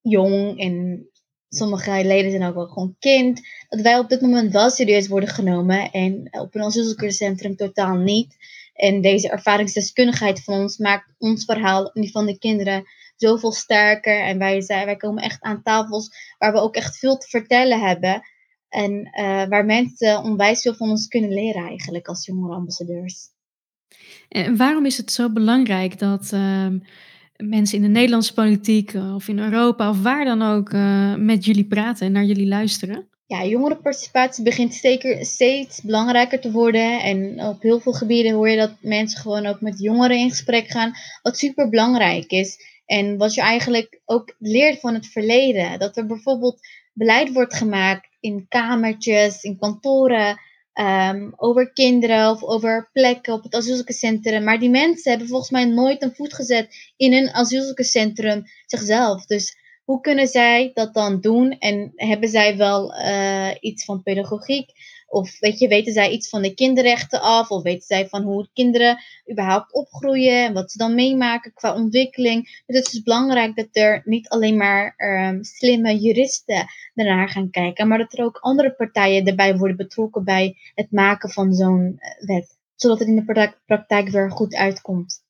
jong 0.02 0.60
en 0.60 1.08
sommige 1.50 2.06
leden 2.06 2.32
zijn 2.32 2.44
ook 2.44 2.56
wel 2.56 2.68
gewoon 2.68 2.96
kind. 3.00 3.42
Dat 3.70 3.82
wij 3.82 3.98
op 3.98 4.10
dit 4.10 4.22
moment 4.22 4.52
wel 4.52 4.70
serieus 4.70 5.08
worden 5.08 5.30
genomen. 5.30 5.92
En 5.92 6.28
op 6.40 6.56
een 6.56 6.62
asielzoekerscentrum 6.62 7.56
totaal 7.56 7.96
niet. 7.96 8.36
En 8.74 9.02
deze 9.02 9.30
ervaringsdeskundigheid 9.30 10.44
van 10.44 10.60
ons 10.60 10.78
maakt 10.78 11.14
ons 11.18 11.46
verhaal, 11.46 11.92
die 11.94 12.12
van 12.12 12.26
de 12.26 12.38
kinderen, 12.38 12.84
zoveel 13.16 13.52
sterker. 13.52 14.20
En 14.20 14.38
wij, 14.38 14.62
zijn, 14.62 14.86
wij 14.86 14.96
komen 14.96 15.24
echt 15.24 15.42
aan 15.42 15.64
tafels 15.64 16.10
waar 16.38 16.54
we 16.54 16.60
ook 16.60 16.76
echt 16.76 16.98
veel 16.98 17.18
te 17.18 17.28
vertellen 17.28 17.80
hebben. 17.80 18.22
En 18.70 18.92
uh, 18.92 19.48
waar 19.48 19.66
mensen 19.66 20.24
onwijs 20.24 20.62
veel 20.62 20.76
van 20.76 20.90
ons 20.90 21.08
kunnen 21.08 21.34
leren 21.34 21.68
eigenlijk 21.68 22.08
als 22.08 22.26
jongerenambassadeurs. 22.26 23.32
En 24.30 24.58
waarom 24.58 24.86
is 24.86 24.98
het 24.98 25.12
zo 25.12 25.32
belangrijk 25.32 26.00
dat 26.00 26.32
uh, 26.34 26.68
mensen 27.38 27.78
in 27.78 27.84
de 27.84 27.90
Nederlandse 27.90 28.34
politiek 28.34 28.94
of 28.94 29.28
in 29.28 29.40
Europa 29.40 29.90
of 29.90 30.02
waar 30.02 30.26
dan 30.26 30.42
ook 30.42 30.74
uh, 30.74 31.16
met 31.16 31.46
jullie 31.46 31.66
praten 31.66 32.06
en 32.06 32.12
naar 32.12 32.24
jullie 32.24 32.48
luisteren? 32.48 33.08
Ja, 33.26 33.46
jongerenparticipatie 33.46 34.44
begint 34.44 34.74
zeker 34.74 35.26
steeds 35.26 35.82
belangrijker 35.82 36.40
te 36.40 36.52
worden. 36.52 37.02
En 37.02 37.46
op 37.46 37.62
heel 37.62 37.80
veel 37.80 37.94
gebieden 37.94 38.34
hoor 38.34 38.50
je 38.50 38.58
dat 38.58 38.76
mensen 38.82 39.20
gewoon 39.20 39.46
ook 39.46 39.62
met 39.62 39.80
jongeren 39.80 40.18
in 40.18 40.30
gesprek 40.30 40.68
gaan. 40.68 40.92
Wat 41.22 41.38
super 41.38 41.70
belangrijk 41.70 42.32
is. 42.32 42.58
En 42.86 43.18
wat 43.18 43.34
je 43.34 43.42
eigenlijk 43.42 44.02
ook 44.06 44.36
leert 44.40 44.80
van 44.80 44.94
het 44.94 45.08
verleden. 45.08 45.80
Dat 45.80 45.98
er 45.98 46.06
bijvoorbeeld 46.06 46.60
beleid 46.94 47.32
wordt 47.34 47.56
gemaakt 47.56 48.08
in 48.20 48.46
kamertjes, 48.48 49.44
in 49.44 49.58
kantoren. 49.58 50.40
Um, 50.80 51.34
over 51.36 51.74
kinderen 51.74 52.30
of 52.30 52.44
over 52.44 52.90
plekken 52.94 53.34
op 53.34 53.44
het 53.44 53.56
asielzoekerscentrum. 53.56 54.44
Maar 54.44 54.60
die 54.60 54.70
mensen 54.70 55.12
hebben 55.12 55.30
volgens 55.30 55.50
mij 55.50 55.66
nooit 55.66 56.02
een 56.04 56.16
voet 56.16 56.34
gezet 56.34 56.94
in 56.98 57.14
een 57.14 57.30
asielzoekerscentrum 57.30 58.44
zichzelf. 58.66 59.26
Dus 59.26 59.58
hoe 59.84 60.02
kunnen 60.02 60.28
zij 60.28 60.72
dat 60.74 60.94
dan 60.94 61.22
doen? 61.22 61.52
En 61.52 61.92
hebben 61.96 62.30
zij 62.30 62.58
wel 62.58 62.94
uh, 62.94 63.50
iets 63.60 63.86
van 63.86 64.04
pedagogiek? 64.04 64.70
Of 65.14 65.40
weet 65.40 65.60
je, 65.60 65.68
weten 65.68 65.94
zij 65.94 66.12
iets 66.12 66.30
van 66.30 66.42
de 66.42 66.54
kinderrechten 66.54 67.22
af? 67.22 67.50
Of 67.50 67.64
weten 67.64 67.86
zij 67.86 68.08
van 68.08 68.22
hoe 68.22 68.48
kinderen 68.54 68.98
überhaupt 69.32 69.74
opgroeien 69.74 70.46
en 70.46 70.54
wat 70.54 70.72
ze 70.72 70.78
dan 70.78 70.96
meemaken 70.96 71.54
qua 71.54 71.76
ontwikkeling? 71.76 72.64
Dus 72.66 72.78
het 72.78 72.94
is 72.94 73.04
belangrijk 73.04 73.56
dat 73.56 73.68
er 73.72 74.02
niet 74.06 74.30
alleen 74.30 74.58
maar 74.58 74.96
um, 74.98 75.44
slimme 75.44 75.98
juristen 75.98 76.66
ernaar 76.94 77.30
gaan 77.30 77.50
kijken, 77.50 77.88
maar 77.88 77.98
dat 77.98 78.14
er 78.14 78.26
ook 78.26 78.38
andere 78.38 78.72
partijen 78.72 79.26
erbij 79.26 79.58
worden 79.58 79.78
betrokken 79.78 80.24
bij 80.24 80.58
het 80.76 80.92
maken 80.92 81.30
van 81.30 81.54
zo'n 81.54 81.96
eh, 81.98 82.28
wet. 82.28 82.58
Zodat 82.76 83.00
het 83.00 83.08
in 83.08 83.16
de 83.16 83.54
praktijk 83.66 84.10
weer 84.10 84.32
goed 84.32 84.56
uitkomt. 84.56 85.22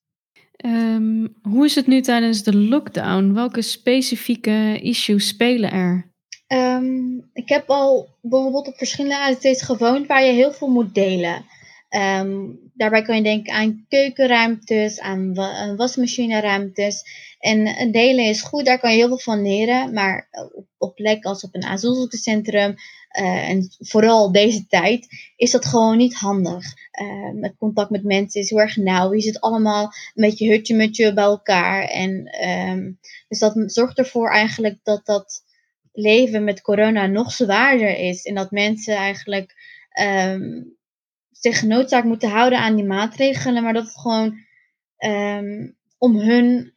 Um, 0.64 1.34
hoe 1.42 1.64
is 1.64 1.74
het 1.74 1.86
nu 1.86 2.00
tijdens 2.00 2.42
de 2.42 2.56
lockdown? 2.56 3.32
Welke 3.32 3.62
specifieke 3.62 4.78
issues 4.82 5.26
spelen 5.26 5.72
er? 5.72 6.13
Um, 6.54 7.30
ik 7.32 7.48
heb 7.48 7.70
al 7.70 8.08
bijvoorbeeld 8.20 8.68
op 8.68 8.76
verschillende 8.76 9.18
AZT's 9.18 9.62
gewoond 9.62 10.06
waar 10.06 10.24
je 10.24 10.32
heel 10.32 10.52
veel 10.52 10.68
moet 10.68 10.94
delen. 10.94 11.44
Um, 11.90 12.58
daarbij 12.74 13.02
kan 13.02 13.16
je 13.16 13.22
denken 13.22 13.52
aan 13.52 13.84
keukenruimtes, 13.88 15.00
aan 15.00 15.34
wasmachineruimtes. 15.76 17.02
En 17.38 17.90
delen 17.92 18.24
is 18.24 18.42
goed, 18.42 18.64
daar 18.64 18.78
kan 18.78 18.90
je 18.90 18.96
heel 18.96 19.08
veel 19.08 19.18
van 19.18 19.42
leren. 19.42 19.92
Maar 19.92 20.28
op, 20.54 20.66
op 20.78 20.94
plek 20.94 21.24
als 21.24 21.44
op 21.44 21.54
een 21.54 21.64
asielzoekerscentrum, 21.64 22.74
uh, 23.20 23.48
en 23.48 23.68
vooral 23.78 24.32
deze 24.32 24.66
tijd, 24.66 25.06
is 25.36 25.50
dat 25.50 25.64
gewoon 25.64 25.96
niet 25.96 26.14
handig. 26.14 26.64
Uh, 27.02 27.40
met 27.40 27.56
contact 27.58 27.90
met 27.90 28.04
mensen 28.04 28.40
is 28.40 28.50
heel 28.50 28.60
erg 28.60 28.76
nauw. 28.76 29.14
Je 29.14 29.20
zit 29.20 29.40
allemaal 29.40 29.82
een 29.84 30.28
beetje 30.28 30.50
hutje 30.50 30.76
met 30.76 30.96
je 30.96 31.14
bij 31.14 31.24
elkaar. 31.24 31.84
En, 31.84 32.30
dus 33.28 33.38
dat 33.38 33.62
zorgt 33.66 33.98
ervoor 33.98 34.30
eigenlijk 34.30 34.78
dat 34.82 35.06
dat 35.06 35.42
leven 35.94 36.44
met 36.44 36.60
corona 36.60 37.06
nog 37.06 37.32
zwaarder 37.32 37.98
is. 37.98 38.22
En 38.24 38.34
dat 38.34 38.50
mensen 38.50 38.96
eigenlijk 38.96 39.54
um, 40.00 40.76
zich 41.30 41.58
genoodzaakt 41.58 42.06
moeten 42.06 42.30
houden 42.30 42.58
aan 42.58 42.76
die 42.76 42.84
maatregelen. 42.84 43.62
Maar 43.62 43.72
dat 43.72 43.84
het 43.84 44.00
gewoon 44.00 44.38
um, 44.98 45.76
om 45.98 46.16
hun 46.16 46.74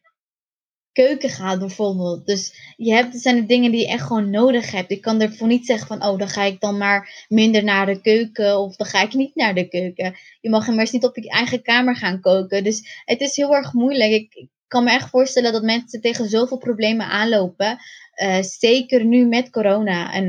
keuken 0.91 1.29
gaat 1.29 1.59
bijvoorbeeld. 1.59 2.25
Dus 2.25 2.73
je 2.75 2.93
hebt, 2.93 3.13
er 3.13 3.19
zijn 3.19 3.35
de 3.35 3.45
dingen 3.45 3.71
die 3.71 3.79
je 3.79 3.87
echt 3.87 4.05
gewoon 4.05 4.29
nodig 4.29 4.71
hebt. 4.71 4.91
Ik 4.91 5.01
kan 5.01 5.21
ervoor 5.21 5.47
niet 5.47 5.65
zeggen 5.65 5.87
van, 5.87 6.03
oh, 6.03 6.17
dan 6.17 6.27
ga 6.27 6.43
ik 6.43 6.59
dan 6.59 6.77
maar 6.77 7.25
minder 7.27 7.63
naar 7.63 7.85
de 7.85 8.01
keuken 8.01 8.59
of 8.59 8.75
dan 8.75 8.87
ga 8.87 9.01
ik 9.01 9.13
niet 9.13 9.35
naar 9.35 9.53
de 9.53 9.67
keuken. 9.67 10.15
Je 10.41 10.49
mag 10.49 10.67
immers 10.67 10.91
niet 10.91 11.05
op 11.05 11.15
je 11.15 11.29
eigen 11.29 11.61
kamer 11.61 11.95
gaan 11.95 12.21
koken. 12.21 12.63
Dus 12.63 13.01
het 13.05 13.21
is 13.21 13.35
heel 13.35 13.55
erg 13.55 13.73
moeilijk. 13.73 14.11
Ik 14.11 14.49
kan 14.67 14.83
me 14.83 14.91
echt 14.91 15.09
voorstellen 15.09 15.51
dat 15.51 15.63
mensen 15.63 16.01
tegen 16.01 16.29
zoveel 16.29 16.57
problemen 16.57 17.05
aanlopen. 17.05 17.77
Uh, 18.23 18.41
zeker 18.41 19.05
nu 19.05 19.25
met 19.25 19.49
corona. 19.49 20.13
En 20.13 20.25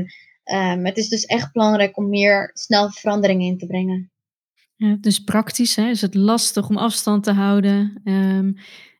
um, 0.77 0.85
het 0.85 0.97
is 0.97 1.09
dus 1.09 1.25
echt 1.25 1.53
belangrijk 1.53 1.97
om 1.97 2.09
meer 2.09 2.51
snel 2.53 2.91
veranderingen 2.91 3.47
in 3.47 3.57
te 3.57 3.65
brengen. 3.65 4.11
Ja, 4.75 4.97
dus 5.01 5.23
praktisch 5.23 5.75
hè, 5.75 5.89
is 5.89 6.01
het 6.01 6.15
lastig 6.15 6.69
om 6.69 6.77
afstand 6.77 7.23
te 7.23 7.31
houden. 7.31 8.01
Um, 8.03 8.55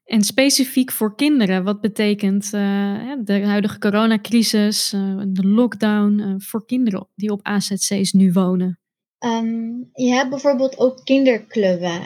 en 0.06 0.22
specifiek 0.22 0.92
voor 0.92 1.16
kinderen, 1.16 1.64
wat 1.64 1.82
betekent 1.82 2.46
uh, 2.46 3.14
de 3.24 3.46
huidige 3.46 3.80
coronacrisis, 3.80 4.94
uh, 4.94 5.22
de 5.28 5.48
lockdown 5.48 6.20
uh, 6.20 6.34
voor 6.38 6.66
kinderen 6.66 7.08
die 7.16 7.32
op 7.32 7.40
AZC's 7.44 8.12
nu 8.12 8.32
wonen? 8.32 8.80
Um, 9.26 9.90
je 9.94 10.14
hebt 10.14 10.30
bijvoorbeeld 10.30 10.78
ook 10.78 11.02
kinderclubben 11.04 12.02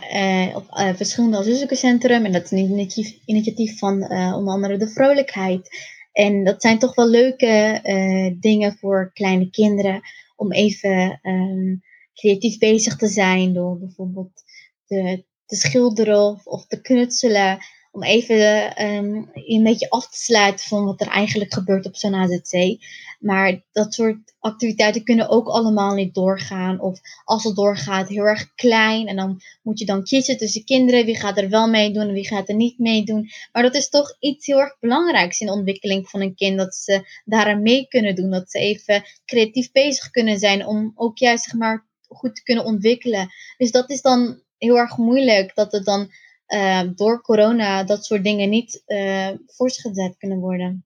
op 0.55 0.65
verschillende 0.95 1.37
asielzoekerscentrum. 1.37 2.25
En 2.25 2.31
dat 2.31 2.43
is 2.43 2.51
een 2.51 2.57
initiatief, 2.57 3.17
initiatief 3.25 3.77
van 3.77 3.93
onder 4.11 4.53
andere 4.53 4.77
de 4.77 4.89
Vrolijkheid. 4.89 5.69
En 6.13 6.43
dat 6.43 6.61
zijn 6.61 6.79
toch 6.79 6.95
wel 6.95 7.07
leuke 7.07 7.79
dingen 8.39 8.77
voor 8.77 9.11
kleine 9.13 9.49
kinderen 9.49 10.01
om 10.35 10.51
even 10.51 11.19
um, 11.23 11.81
creatief 12.13 12.57
bezig 12.57 12.95
te 12.95 13.07
zijn 13.07 13.53
door 13.53 13.79
bijvoorbeeld 13.79 14.43
te, 14.85 15.25
te 15.45 15.55
schilderen 15.55 16.41
of 16.43 16.67
te 16.67 16.81
knutselen 16.81 17.57
om 17.93 18.03
even 18.03 18.81
um, 18.85 19.29
een 19.33 19.63
beetje 19.63 19.89
af 19.89 20.09
te 20.09 20.17
sluiten 20.17 20.67
van 20.67 20.85
wat 20.85 21.01
er 21.01 21.07
eigenlijk 21.07 21.53
gebeurt 21.53 21.85
op 21.85 21.95
zo'n 21.95 22.15
AZC. 22.15 22.77
Maar 23.19 23.63
dat 23.71 23.93
soort 23.93 24.17
activiteiten 24.39 25.03
kunnen 25.03 25.29
ook 25.29 25.47
allemaal 25.47 25.93
niet 25.93 26.13
doorgaan. 26.13 26.79
Of 26.79 26.99
als 27.23 27.43
het 27.43 27.55
doorgaat, 27.55 28.09
heel 28.09 28.23
erg 28.23 28.53
klein. 28.55 29.07
En 29.07 29.15
dan 29.15 29.41
moet 29.63 29.79
je 29.79 29.85
dan 29.85 30.03
kiezen 30.03 30.37
tussen 30.37 30.65
kinderen. 30.65 31.05
Wie 31.05 31.17
gaat 31.17 31.37
er 31.37 31.49
wel 31.49 31.67
meedoen 31.67 32.07
en 32.07 32.13
wie 32.13 32.27
gaat 32.27 32.49
er 32.49 32.55
niet 32.55 32.79
meedoen. 32.79 33.29
Maar 33.51 33.63
dat 33.63 33.75
is 33.75 33.89
toch 33.89 34.15
iets 34.19 34.45
heel 34.45 34.59
erg 34.59 34.79
belangrijks 34.79 35.39
in 35.39 35.47
de 35.47 35.53
ontwikkeling 35.53 36.09
van 36.09 36.21
een 36.21 36.35
kind. 36.35 36.57
Dat 36.57 36.75
ze 36.75 37.21
daaraan 37.25 37.61
mee 37.61 37.87
kunnen 37.87 38.15
doen. 38.15 38.29
Dat 38.29 38.51
ze 38.51 38.59
even 38.59 39.03
creatief 39.25 39.71
bezig 39.71 40.09
kunnen 40.09 40.39
zijn 40.39 40.65
om 40.65 40.91
ook 40.95 41.17
juist 41.17 41.43
zeg 41.43 41.53
maar 41.53 41.87
goed 42.07 42.35
te 42.35 42.43
kunnen 42.43 42.65
ontwikkelen. 42.65 43.29
Dus 43.57 43.71
dat 43.71 43.89
is 43.89 44.01
dan 44.01 44.41
heel 44.57 44.77
erg 44.77 44.97
moeilijk. 44.97 45.55
Dat 45.55 45.71
het 45.71 45.85
dan 45.85 46.11
door 46.95 47.21
corona 47.21 47.83
dat 47.83 48.05
soort 48.05 48.23
dingen 48.23 48.49
niet 48.49 48.83
uh, 48.87 49.29
voortgezet 49.45 50.17
kunnen 50.17 50.39
worden. 50.39 50.85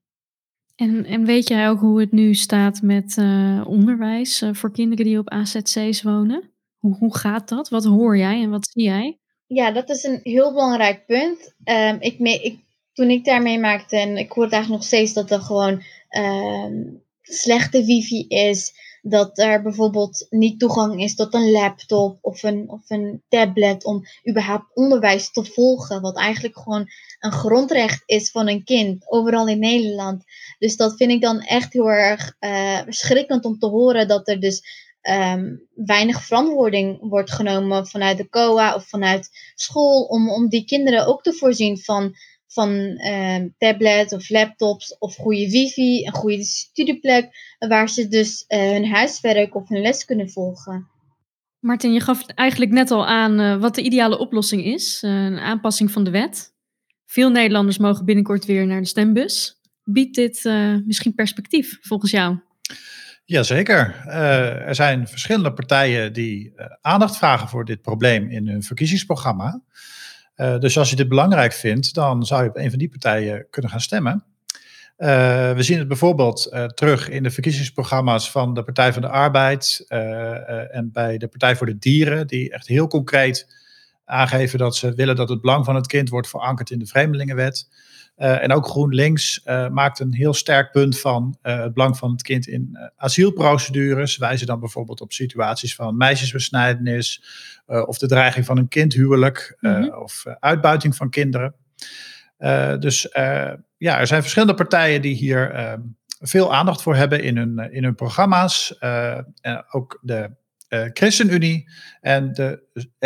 En, 0.76 1.04
en 1.04 1.24
weet 1.24 1.48
jij 1.48 1.68
ook 1.68 1.80
hoe 1.80 2.00
het 2.00 2.12
nu 2.12 2.34
staat 2.34 2.82
met 2.82 3.16
uh, 3.16 3.64
onderwijs 3.66 4.44
voor 4.52 4.72
kinderen 4.72 5.04
die 5.04 5.18
op 5.18 5.28
AZC's 5.28 6.02
wonen? 6.02 6.50
Hoe, 6.78 6.96
hoe 6.96 7.16
gaat 7.16 7.48
dat? 7.48 7.68
Wat 7.68 7.84
hoor 7.84 8.16
jij 8.16 8.42
en 8.42 8.50
wat 8.50 8.68
zie 8.72 8.82
jij? 8.82 9.18
Ja, 9.46 9.70
dat 9.70 9.90
is 9.90 10.04
een 10.04 10.20
heel 10.22 10.52
belangrijk 10.52 11.06
punt. 11.06 11.54
Um, 11.64 11.96
ik, 12.00 12.18
me, 12.18 12.42
ik, 12.42 12.58
toen 12.92 13.10
ik 13.10 13.24
daar 13.24 13.42
meemaakte, 13.42 13.96
en 13.96 14.16
ik 14.16 14.32
hoor 14.32 14.44
het 14.44 14.52
eigenlijk 14.52 14.82
nog 14.82 14.92
steeds 14.92 15.12
dat 15.12 15.30
er 15.30 15.40
gewoon 15.40 15.82
um, 16.18 17.02
slechte 17.22 17.84
wifi 17.84 18.24
is 18.28 18.72
dat 19.08 19.38
er 19.38 19.62
bijvoorbeeld 19.62 20.26
niet 20.30 20.58
toegang 20.60 21.02
is 21.02 21.14
tot 21.14 21.34
een 21.34 21.50
laptop 21.50 22.18
of 22.20 22.42
een, 22.42 22.70
of 22.70 22.90
een 22.90 23.22
tablet 23.28 23.84
om 23.84 24.02
überhaupt 24.28 24.74
onderwijs 24.74 25.30
te 25.30 25.44
volgen. 25.44 26.00
Wat 26.00 26.16
eigenlijk 26.16 26.58
gewoon 26.58 26.86
een 27.18 27.32
grondrecht 27.32 28.02
is 28.06 28.30
van 28.30 28.48
een 28.48 28.64
kind, 28.64 29.10
overal 29.10 29.48
in 29.48 29.58
Nederland. 29.58 30.24
Dus 30.58 30.76
dat 30.76 30.96
vind 30.96 31.10
ik 31.10 31.20
dan 31.20 31.40
echt 31.40 31.72
heel 31.72 31.90
erg 31.90 32.36
uh, 32.40 32.80
schrikkend 32.86 33.44
om 33.44 33.58
te 33.58 33.66
horen 33.66 34.08
dat 34.08 34.28
er 34.28 34.40
dus 34.40 34.86
um, 35.02 35.68
weinig 35.74 36.24
verantwoording 36.24 36.98
wordt 37.00 37.32
genomen 37.32 37.86
vanuit 37.86 38.16
de 38.16 38.28
COA 38.28 38.74
of 38.74 38.88
vanuit 38.88 39.28
school 39.54 40.02
om, 40.02 40.30
om 40.30 40.48
die 40.48 40.64
kinderen 40.64 41.06
ook 41.06 41.22
te 41.22 41.32
voorzien 41.32 41.78
van 41.78 42.14
van 42.48 42.70
uh, 42.70 43.36
tablets 43.58 44.12
of 44.12 44.28
laptops 44.28 44.98
of 44.98 45.16
goede 45.16 45.50
wifi, 45.50 46.06
een 46.06 46.12
goede 46.12 46.44
studieplek, 46.44 47.28
waar 47.58 47.88
ze 47.88 48.08
dus 48.08 48.44
uh, 48.48 48.58
hun 48.58 48.86
huiswerk 48.86 49.54
of 49.54 49.68
hun 49.68 49.80
les 49.80 50.04
kunnen 50.04 50.30
volgen. 50.30 50.88
Martin, 51.58 51.92
je 51.92 52.00
gaf 52.00 52.26
eigenlijk 52.26 52.70
net 52.70 52.90
al 52.90 53.06
aan 53.06 53.40
uh, 53.40 53.60
wat 53.60 53.74
de 53.74 53.82
ideale 53.82 54.18
oplossing 54.18 54.64
is, 54.64 55.02
een 55.02 55.38
aanpassing 55.38 55.90
van 55.90 56.04
de 56.04 56.10
wet. 56.10 56.56
Veel 57.06 57.30
Nederlanders 57.30 57.78
mogen 57.78 58.04
binnenkort 58.04 58.44
weer 58.44 58.66
naar 58.66 58.80
de 58.80 58.86
stembus. 58.86 59.60
Biedt 59.84 60.14
dit 60.14 60.44
uh, 60.44 60.76
misschien 60.86 61.14
perspectief 61.14 61.78
volgens 61.80 62.10
jou? 62.10 62.38
Jazeker. 63.24 64.02
Uh, 64.06 64.66
er 64.66 64.74
zijn 64.74 65.08
verschillende 65.08 65.52
partijen 65.52 66.12
die 66.12 66.52
uh, 66.56 66.66
aandacht 66.80 67.16
vragen 67.16 67.48
voor 67.48 67.64
dit 67.64 67.82
probleem 67.82 68.30
in 68.30 68.48
hun 68.48 68.62
verkiezingsprogramma. 68.62 69.62
Dus 70.38 70.78
als 70.78 70.90
je 70.90 70.96
dit 70.96 71.08
belangrijk 71.08 71.52
vindt, 71.52 71.94
dan 71.94 72.26
zou 72.26 72.42
je 72.42 72.48
op 72.48 72.56
een 72.56 72.70
van 72.70 72.78
die 72.78 72.88
partijen 72.88 73.46
kunnen 73.50 73.70
gaan 73.70 73.80
stemmen. 73.80 74.24
Uh, 74.98 75.52
we 75.52 75.62
zien 75.62 75.78
het 75.78 75.88
bijvoorbeeld 75.88 76.50
uh, 76.52 76.64
terug 76.64 77.08
in 77.08 77.22
de 77.22 77.30
verkiezingsprogramma's 77.30 78.30
van 78.30 78.54
de 78.54 78.62
Partij 78.62 78.92
van 78.92 79.02
de 79.02 79.08
Arbeid 79.08 79.84
en 80.70 80.90
bij 80.92 81.18
de 81.18 81.28
Partij 81.28 81.56
voor 81.56 81.66
de 81.66 81.78
Dieren, 81.78 82.26
die 82.26 82.50
echt 82.50 82.66
heel 82.66 82.86
concreet 82.86 83.46
aangeven 84.04 84.58
dat 84.58 84.76
ze 84.76 84.94
willen 84.94 85.16
dat 85.16 85.28
het 85.28 85.40
belang 85.40 85.64
van 85.64 85.74
het 85.74 85.86
kind 85.86 86.08
wordt 86.08 86.28
verankerd 86.28 86.70
in 86.70 86.78
de 86.78 86.86
Vreemdelingenwet. 86.86 87.68
En 88.18 88.52
ook 88.52 88.66
GroenLinks 88.66 89.42
maakt 89.70 90.00
een 90.00 90.14
heel 90.14 90.34
sterk 90.34 90.70
punt 90.70 91.00
van 91.00 91.38
het 91.42 91.74
belang 91.74 91.96
van 91.96 92.10
het 92.10 92.22
kind 92.22 92.46
in 92.46 92.90
asielprocedures. 92.96 94.16
Wijzen 94.16 94.46
dan 94.46 94.60
bijvoorbeeld 94.60 95.00
op 95.00 95.12
situaties 95.12 95.74
van 95.74 95.96
meisjesbesnijdenis 95.96 97.22
of 97.66 97.98
de 97.98 98.06
dreiging 98.06 98.46
van 98.46 98.58
een 98.58 98.68
kindhuwelijk 98.68 99.56
mm 99.60 99.74
-hmm. 99.74 99.94
of 99.94 100.24
uitbuiting 100.40 100.96
van 100.96 101.10
kinderen. 101.10 101.54
dus 102.78 103.08
ja, 103.76 103.98
er 103.98 104.06
zijn 104.06 104.20
verschillende 104.20 104.54
partijen 104.54 105.02
die 105.02 105.14
hier 105.14 105.50
ehm, 105.50 105.80
veel 106.20 106.54
aandacht 106.54 106.82
voor 106.82 106.96
hebben 106.96 107.22
in 107.22 107.36
hun, 107.36 107.72
in 107.72 107.84
hun 107.84 107.94
programma's. 107.94 108.76
Uh, 108.80 109.18
ook 109.70 109.98
de 110.02 110.30
uh, 110.68 110.84
ChristenUnie 110.92 111.70
en 112.00 112.32
de 112.32 112.62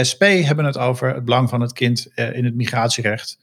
SP 0.08 0.22
hebben 0.22 0.64
het 0.64 0.78
over 0.78 1.14
het 1.14 1.24
belang 1.24 1.48
van 1.48 1.60
het 1.60 1.72
kind 1.72 2.12
uh, 2.14 2.34
in 2.34 2.44
het 2.44 2.54
migratierecht. 2.54 3.38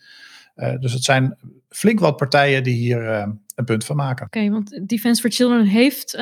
Dus 0.79 0.93
het 0.93 1.03
zijn 1.03 1.37
flink 1.69 1.99
wat 1.99 2.17
partijen 2.17 2.63
die 2.63 2.75
hier 2.75 3.07
een 3.55 3.65
punt 3.65 3.85
van 3.85 3.95
maken. 3.95 4.25
Oké, 4.25 4.37
okay, 4.37 4.51
want 4.51 4.89
Defense 4.89 5.21
for 5.21 5.31
Children 5.31 5.65
heeft 5.65 6.17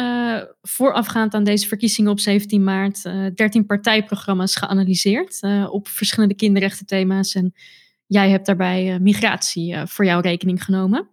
voorafgaand 0.61 1.33
aan 1.33 1.43
deze 1.43 1.67
verkiezingen 1.67 2.11
op 2.11 2.19
17 2.19 2.63
maart 2.63 3.03
13 3.35 3.65
partijprogramma's 3.65 4.55
geanalyseerd 4.55 5.39
op 5.69 5.87
verschillende 5.87 6.35
kinderrechtenthema's 6.35 7.35
en 7.35 7.53
Jij 8.07 8.29
hebt 8.29 8.45
daarbij 8.45 8.93
uh, 8.93 8.99
migratie 8.99 9.73
uh, 9.73 9.81
voor 9.85 10.05
jouw 10.05 10.19
rekening 10.19 10.63
genomen. 10.63 11.09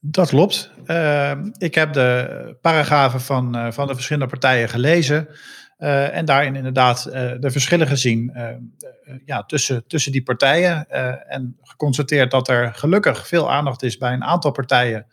Dat 0.00 0.28
klopt. 0.28 0.70
Uh, 0.86 1.32
ik 1.58 1.74
heb 1.74 1.92
de 1.92 2.58
paragrafen 2.60 3.20
van, 3.20 3.56
uh, 3.56 3.70
van 3.70 3.86
de 3.86 3.94
verschillende 3.94 4.28
partijen 4.28 4.68
gelezen. 4.68 5.28
En 5.76 6.24
daarin 6.24 6.56
inderdaad 6.56 7.02
de 7.40 7.50
verschillen 7.50 7.86
gezien 7.86 8.32
ja, 9.24 9.42
tussen, 9.42 9.86
tussen 9.86 10.12
die 10.12 10.22
partijen. 10.22 10.88
en 11.28 11.56
geconstateerd 11.62 12.30
dat 12.30 12.48
er 12.48 12.74
gelukkig 12.74 13.26
veel 13.26 13.52
aandacht 13.52 13.82
is 13.82 13.98
bij 13.98 14.12
een 14.12 14.24
aantal 14.24 14.50
partijen 14.50 15.06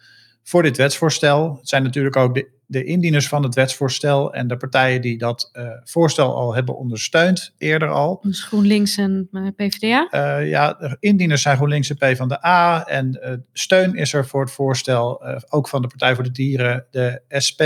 voor 0.44 0.64
dit 0.64 0.78
wetsvoorstel. 0.78 1.56
Het 1.58 1.70
zijn 1.70 1.84
natuurlijk 1.84 2.16
ook 2.16 2.34
de, 2.34 2.50
de 2.66 2.84
indieners 2.84 3.28
van 3.28 3.44
het 3.44 3.56
wetsvoorstel 3.56 4.34
en 4.34 4.48
de 4.48 4.58
partijen 4.58 5.02
die 5.02 5.18
dat 5.18 5.52
voorstel 5.84 6.36
al 6.36 6.54
hebben 6.56 6.78
ondersteund, 6.78 7.54
eerder 7.58 7.90
al. 7.90 8.20
Dus 8.22 8.44
GroenLinks 8.44 8.98
en 8.98 9.30
PvdA? 9.56 10.08
Ja, 10.40 10.74
de 10.74 10.98
indieners 11.00 11.42
zijn 11.42 11.56
GroenLinks 11.56 11.90
en 11.90 11.98
PvdA. 11.98 12.86
En 12.88 13.20
steun 13.54 13.96
is 13.96 14.14
er 14.14 14.28
voor 14.28 14.42
het 14.42 14.52
voorstel, 14.52 15.24
ook 15.50 15.68
van 15.68 15.82
de 15.82 15.88
Partij 15.88 16.16
voor 16.16 16.24
de 16.24 16.32
Dieren, 16.32 16.86
de 16.92 17.22
SP 17.48 17.62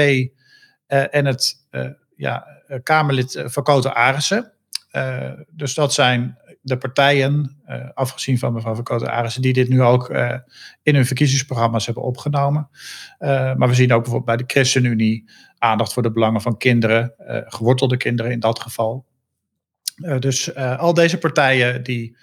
en 0.87 1.25
het 1.25 1.65
ja, 2.15 2.56
Kamerlid 2.83 3.43
Verkoten 3.45 3.95
Arissen. 3.95 4.53
dus 5.49 5.73
dat 5.73 5.93
zijn 5.93 6.37
de 6.61 6.77
partijen, 6.77 7.61
afgezien 7.93 8.39
van 8.39 8.53
mevrouw 8.53 8.75
Verkoten 8.75 9.11
Arissen, 9.11 9.41
die 9.41 9.53
dit 9.53 9.69
nu 9.69 9.81
ook 9.81 10.09
in 10.83 10.95
hun 10.95 11.05
verkiezingsprogramma's 11.05 11.85
hebben 11.85 12.03
opgenomen. 12.03 12.69
Maar 13.19 13.67
we 13.67 13.73
zien 13.73 13.93
ook 13.93 14.03
bijvoorbeeld 14.03 14.37
bij 14.37 14.47
de 14.47 14.53
ChristenUnie 14.53 15.29
aandacht 15.57 15.93
voor 15.93 16.03
de 16.03 16.11
belangen 16.11 16.41
van 16.41 16.57
kinderen, 16.57 17.13
gewortelde 17.47 17.97
kinderen 17.97 18.31
in 18.31 18.39
dat 18.39 18.59
geval. 18.59 19.05
dus 20.19 20.55
al 20.55 20.93
deze 20.93 21.17
partijen 21.17 21.83
die 21.83 22.17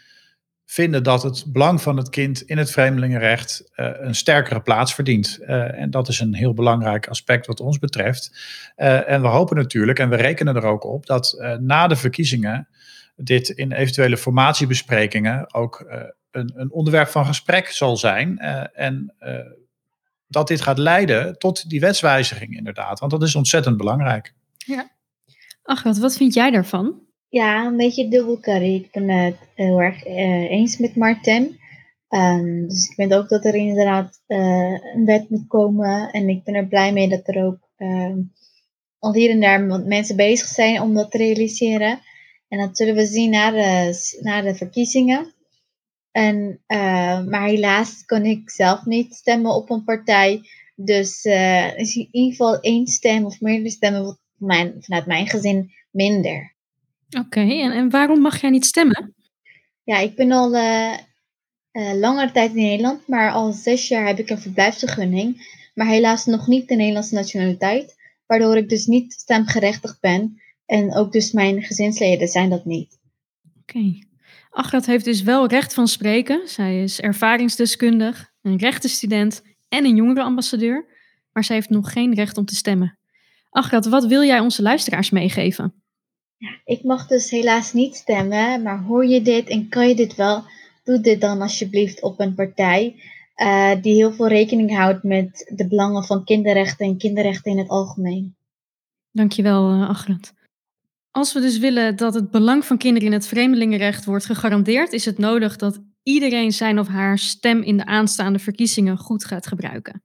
vinden 0.67 1.03
dat 1.03 1.23
het 1.23 1.45
belang 1.49 1.83
van 1.83 1.97
het 1.97 2.11
kind 2.11 2.43
in 2.43 2.59
het 2.59 2.71
vreemdelingenrecht 2.71 3.71
een 3.75 4.15
sterkere 4.15 4.61
plaats 4.61 4.95
verdient. 4.95 5.39
en 5.39 5.91
dat 5.91 6.09
is 6.09 6.21
een 6.21 6.35
heel 6.35 6.55
belangrijk 6.55 7.09
aspect 7.09 7.47
wat 7.47 7.61
ons 7.61 7.79
betreft. 7.79 8.39
en 8.77 9.23
we 9.23 9.29
hopen 9.29 9.57
natuurlijk, 9.57 9.99
en 9.99 10.09
we 10.09 10.17
rekenen 10.17 10.57
er 10.57 10.65
ook 10.65 10.85
op, 10.85 11.07
dat 11.07 11.45
na 11.61 11.87
de 11.87 11.97
verkiezingen 11.97 12.69
dit 13.17 13.49
in 13.49 13.73
eventuele 13.73 14.17
formatiebesprekingen 14.17 15.55
ook 15.55 15.85
een, 16.31 16.53
een, 16.55 16.73
onderwerp 16.73 17.09
van 17.09 17.27
gesprek 17.27 17.69
zal 17.69 17.97
zijn. 17.97 18.39
En 18.73 19.15
dat 20.27 20.49
dit 20.49 20.61
gaat 20.61 20.79
leiden 20.79 21.39
tot 21.39 21.69
die 21.69 21.81
wetswijziging 21.81 22.57
inderdaad. 22.57 23.01
Want 23.01 23.13
dat 23.13 23.23
is 23.23 23.35
ontzettend 23.35 23.77
belangrijk. 23.77 24.35
Ja. 24.57 24.91
Ach, 25.63 25.83
wat, 25.83 25.99
wat 25.99 26.17
vind 26.17 26.35
jij 26.35 26.51
daarvan? 26.51 27.03
Ja, 27.35 27.67
een 27.67 27.77
beetje 27.77 28.09
dubbelkarrie. 28.09 28.81
Ik 28.81 28.91
ben 28.93 29.09
het 29.09 29.37
heel 29.55 29.81
erg 29.81 30.05
eens 30.05 30.79
met 30.79 30.97
Martin. 30.97 31.59
Um, 32.09 32.69
dus 32.69 32.89
ik 32.89 32.95
vind 32.95 33.15
ook 33.15 33.29
dat 33.29 33.45
er 33.45 33.55
inderdaad 33.55 34.21
een 34.27 35.05
wet 35.05 35.31
moet 35.31 35.47
komen. 35.47 36.11
En 36.11 36.29
ik 36.29 36.45
ben 36.45 36.55
er 36.55 36.67
blij 36.67 36.93
mee 36.93 37.09
dat 37.09 37.29
er 37.29 37.45
ook 37.45 37.59
ehm, 37.77 38.19
al 38.99 39.15
hier 39.15 39.31
en 39.31 39.41
daar 39.41 39.63
mensen 39.87 40.17
bezig 40.17 40.47
zijn 40.47 40.81
om 40.81 40.95
dat 40.95 41.11
te 41.11 41.19
realiseren. 41.19 42.01
En 42.49 42.59
dat 42.59 42.77
zullen 42.77 42.95
we 42.95 43.07
zien 43.07 43.31
na 43.31 43.51
de, 43.51 44.19
na 44.21 44.43
de 44.43 44.55
verkiezingen. 44.55 45.35
En, 46.11 46.63
maar 47.29 47.45
helaas 47.47 48.05
kon 48.05 48.25
ik 48.25 48.51
zelf 48.51 48.85
niet 48.85 49.15
stemmen 49.15 49.55
op 49.55 49.71
een 49.71 49.85
partij. 49.85 50.41
Dus 50.75 51.25
is 51.77 51.97
in 51.97 52.09
ieder 52.11 52.31
geval 52.31 52.61
één 52.61 52.87
stem 52.87 53.25
of 53.25 53.41
meerdere 53.41 53.71
stemmen 53.71 54.19
mijn, 54.37 54.75
vanuit 54.81 55.07
mijn 55.07 55.27
gezin 55.27 55.73
minder. 55.91 56.54
Oké, 57.19 57.41
en, 57.41 57.73
en 57.73 57.91
waarom 57.91 58.21
mag 58.21 58.41
jij 58.41 58.51
niet 58.51 58.65
stemmen? 58.65 59.15
Ja, 59.83 59.99
ik 59.99 60.15
ben 60.15 60.33
al 60.33 60.55
uh, 60.55 60.95
langere 61.95 62.33
tijd 62.33 62.51
in 62.51 62.63
Nederland, 62.63 63.09
maar 63.09 63.33
al 63.33 63.53
zes 63.53 63.89
jaar 63.89 64.07
heb 64.07 64.19
ik 64.19 64.31
een 64.31 64.41
verblijfsvergunning. 64.41 65.53
Maar 65.75 65.87
helaas 65.87 66.25
nog 66.25 66.47
niet 66.47 66.69
de 66.69 66.75
Nederlandse 66.75 67.15
nationaliteit, 67.15 67.95
waardoor 68.27 68.57
ik 68.57 68.69
dus 68.69 68.87
niet 68.87 69.13
stemgerechtigd 69.13 70.01
ben. 70.01 70.41
En 70.67 70.95
ook 70.95 71.13
dus 71.13 71.33
mijn 71.33 71.63
gezinsleden 71.63 72.29
zijn 72.29 72.51
dat 72.51 72.65
niet. 72.65 72.99
Oké. 73.61 73.79
Okay. 73.79 74.07
Agrat 74.51 74.87
heeft 74.87 75.05
dus 75.05 75.23
wel 75.23 75.47
recht 75.47 75.75
van 75.75 75.89
spreken. 75.89 76.49
Zij 76.49 76.83
is 76.83 77.01
ervaringsdeskundig, 77.01 78.33
een 78.43 78.59
rechtenstudent 78.59 79.43
en 79.69 79.85
een 79.85 79.97
jongerenambassadeur. 79.97 80.87
Maar 81.33 81.45
zij 81.45 81.57
heeft 81.57 81.71
nog 81.71 81.93
geen 81.93 82.15
recht 82.15 82.37
om 82.37 82.45
te 82.45 82.55
stemmen. 82.55 82.99
Agrat, 83.51 83.87
wat 83.87 84.07
wil 84.07 84.23
jij 84.23 84.41
onze 84.41 84.63
luisteraars 84.63 85.11
meegeven? 85.11 85.84
Ik 86.65 86.83
mag 86.83 87.07
dus 87.07 87.31
helaas 87.31 87.73
niet 87.73 87.95
stemmen, 87.95 88.63
maar 88.63 88.83
hoor 88.83 89.07
je 89.07 89.23
dit 89.23 89.49
en 89.49 89.69
kan 89.69 89.89
je 89.89 89.95
dit 89.95 90.15
wel? 90.15 90.45
Doe 90.85 91.01
dit 91.01 91.21
dan 91.21 91.41
alsjeblieft 91.41 92.03
op 92.03 92.21
een 92.21 92.35
partij 92.35 92.95
uh, 93.37 93.83
die 93.83 93.95
heel 93.95 94.13
veel 94.13 94.29
rekening 94.29 94.77
houdt 94.77 95.03
met 95.03 95.53
de 95.57 95.69
belangen 95.69 96.05
van 96.05 96.25
kinderrechten 96.25 96.87
en 96.87 96.99
kinderrechten 96.99 97.53
in 97.53 97.59
het 97.59 97.69
algemeen. 97.69 98.35
Dankjewel, 99.11 99.73
uh, 99.73 99.89
Agrat. 99.89 100.33
Als 101.11 101.33
we 101.33 101.41
dus 101.41 101.59
willen 101.59 101.97
dat 101.97 102.15
het 102.15 102.31
belang 102.31 102.65
van 102.65 102.79
kinderen 102.79 103.09
in 103.09 103.15
het 103.15 103.27
vreemdelingenrecht 103.27 104.05
wordt 104.05 104.25
gegarandeerd, 104.25 104.93
is 104.93 105.05
het 105.05 105.19
nodig 105.19 105.57
dat 105.57 105.81
iedereen 106.03 106.53
zijn 106.53 106.79
of 106.79 106.89
haar 106.89 107.19
stem 107.19 107.63
in 107.63 107.77
de 107.77 107.87
aanstaande 107.87 108.39
verkiezingen 108.39 108.99
goed 108.99 109.25
gaat 109.25 109.47
gebruiken. 109.47 110.03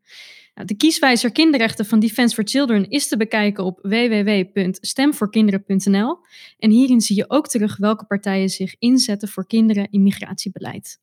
Nou, 0.60 0.72
de 0.72 0.78
kieswijzer 0.78 1.32
kinderrechten 1.32 1.86
van 1.86 2.00
Defense 2.00 2.36
for 2.36 2.44
Children 2.48 2.90
is 2.90 3.08
te 3.08 3.18
bekijken 3.18 3.64
op 3.64 3.80
www.stemvoorkinderen.nl 3.82 6.18
en 6.58 6.70
hierin 6.70 7.02
zie 7.02 7.16
je 7.16 7.26
ook 7.28 7.48
terug 7.48 7.78
welke 7.78 8.06
partijen 8.06 8.50
zich 8.50 8.76
inzetten 8.80 9.28
voor 9.28 9.48
kinderen 9.48 9.88
in 9.92 10.04
migratiebeleid. 10.04 11.00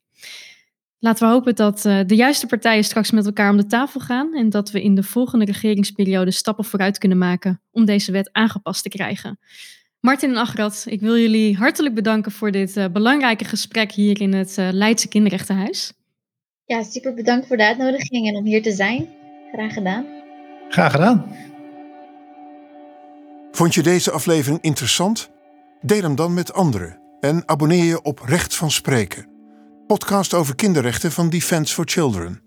Laten 0.99 1.27
we 1.27 1.33
hopen 1.33 1.55
dat 1.55 1.85
uh, 1.85 2.01
de 2.07 2.15
juiste 2.15 2.47
partijen 2.47 2.85
straks 2.85 3.11
met 3.11 3.27
elkaar 3.27 3.51
om 3.51 3.57
de 3.57 3.67
tafel 3.67 4.01
gaan 4.01 4.35
en 4.35 4.51
dat 4.51 4.71
we 4.71 4.83
in 4.83 4.95
de 4.95 5.03
volgende 5.03 5.45
regeringsperiode 5.45 6.31
stappen 6.31 6.65
vooruit 6.65 6.99
kunnen 6.99 7.19
maken 7.19 7.61
om 7.71 7.85
deze 7.85 8.13
wet 8.13 8.29
aangepast 8.33 8.83
te 8.83 8.89
krijgen. 8.89 9.39
Martin 10.01 10.31
en 10.31 10.37
Agrat, 10.37 10.85
ik 10.89 11.01
wil 11.01 11.19
jullie 11.19 11.57
hartelijk 11.57 11.95
bedanken 11.95 12.33
voor 12.33 12.51
dit 12.51 12.77
uh, 12.77 12.85
belangrijke 12.93 13.45
gesprek 13.45 13.93
hier 13.93 14.21
in 14.21 14.33
het 14.33 14.57
uh, 14.59 14.69
Leidse 14.73 15.09
Kinderrechtenhuis. 15.09 15.93
Ja, 16.65 16.83
super 16.83 17.15
bedankt 17.15 17.47
voor 17.47 17.57
de 17.57 17.67
uitnodiging 17.67 18.29
en 18.29 18.37
om 18.37 18.45
hier 18.45 18.63
te 18.63 18.73
zijn. 18.73 19.16
Graag 19.53 19.73
gedaan. 19.73 20.07
Graag 20.69 20.91
gedaan. 20.91 21.27
Vond 23.51 23.75
je 23.75 23.83
deze 23.83 24.11
aflevering 24.11 24.61
interessant? 24.63 25.31
Deel 25.81 26.03
hem 26.03 26.15
dan 26.15 26.35
met 26.35 26.53
anderen 26.53 26.99
en 27.21 27.43
abonneer 27.47 27.85
je 27.85 28.03
op 28.03 28.19
Recht 28.19 28.57
van 28.57 28.71
Spreken, 28.71 29.27
podcast 29.87 30.35
over 30.35 30.55
kinderrechten 30.55 31.13
van 31.13 31.31
Defense 31.31 31.75
for 31.75 31.85
Children. 31.89 32.46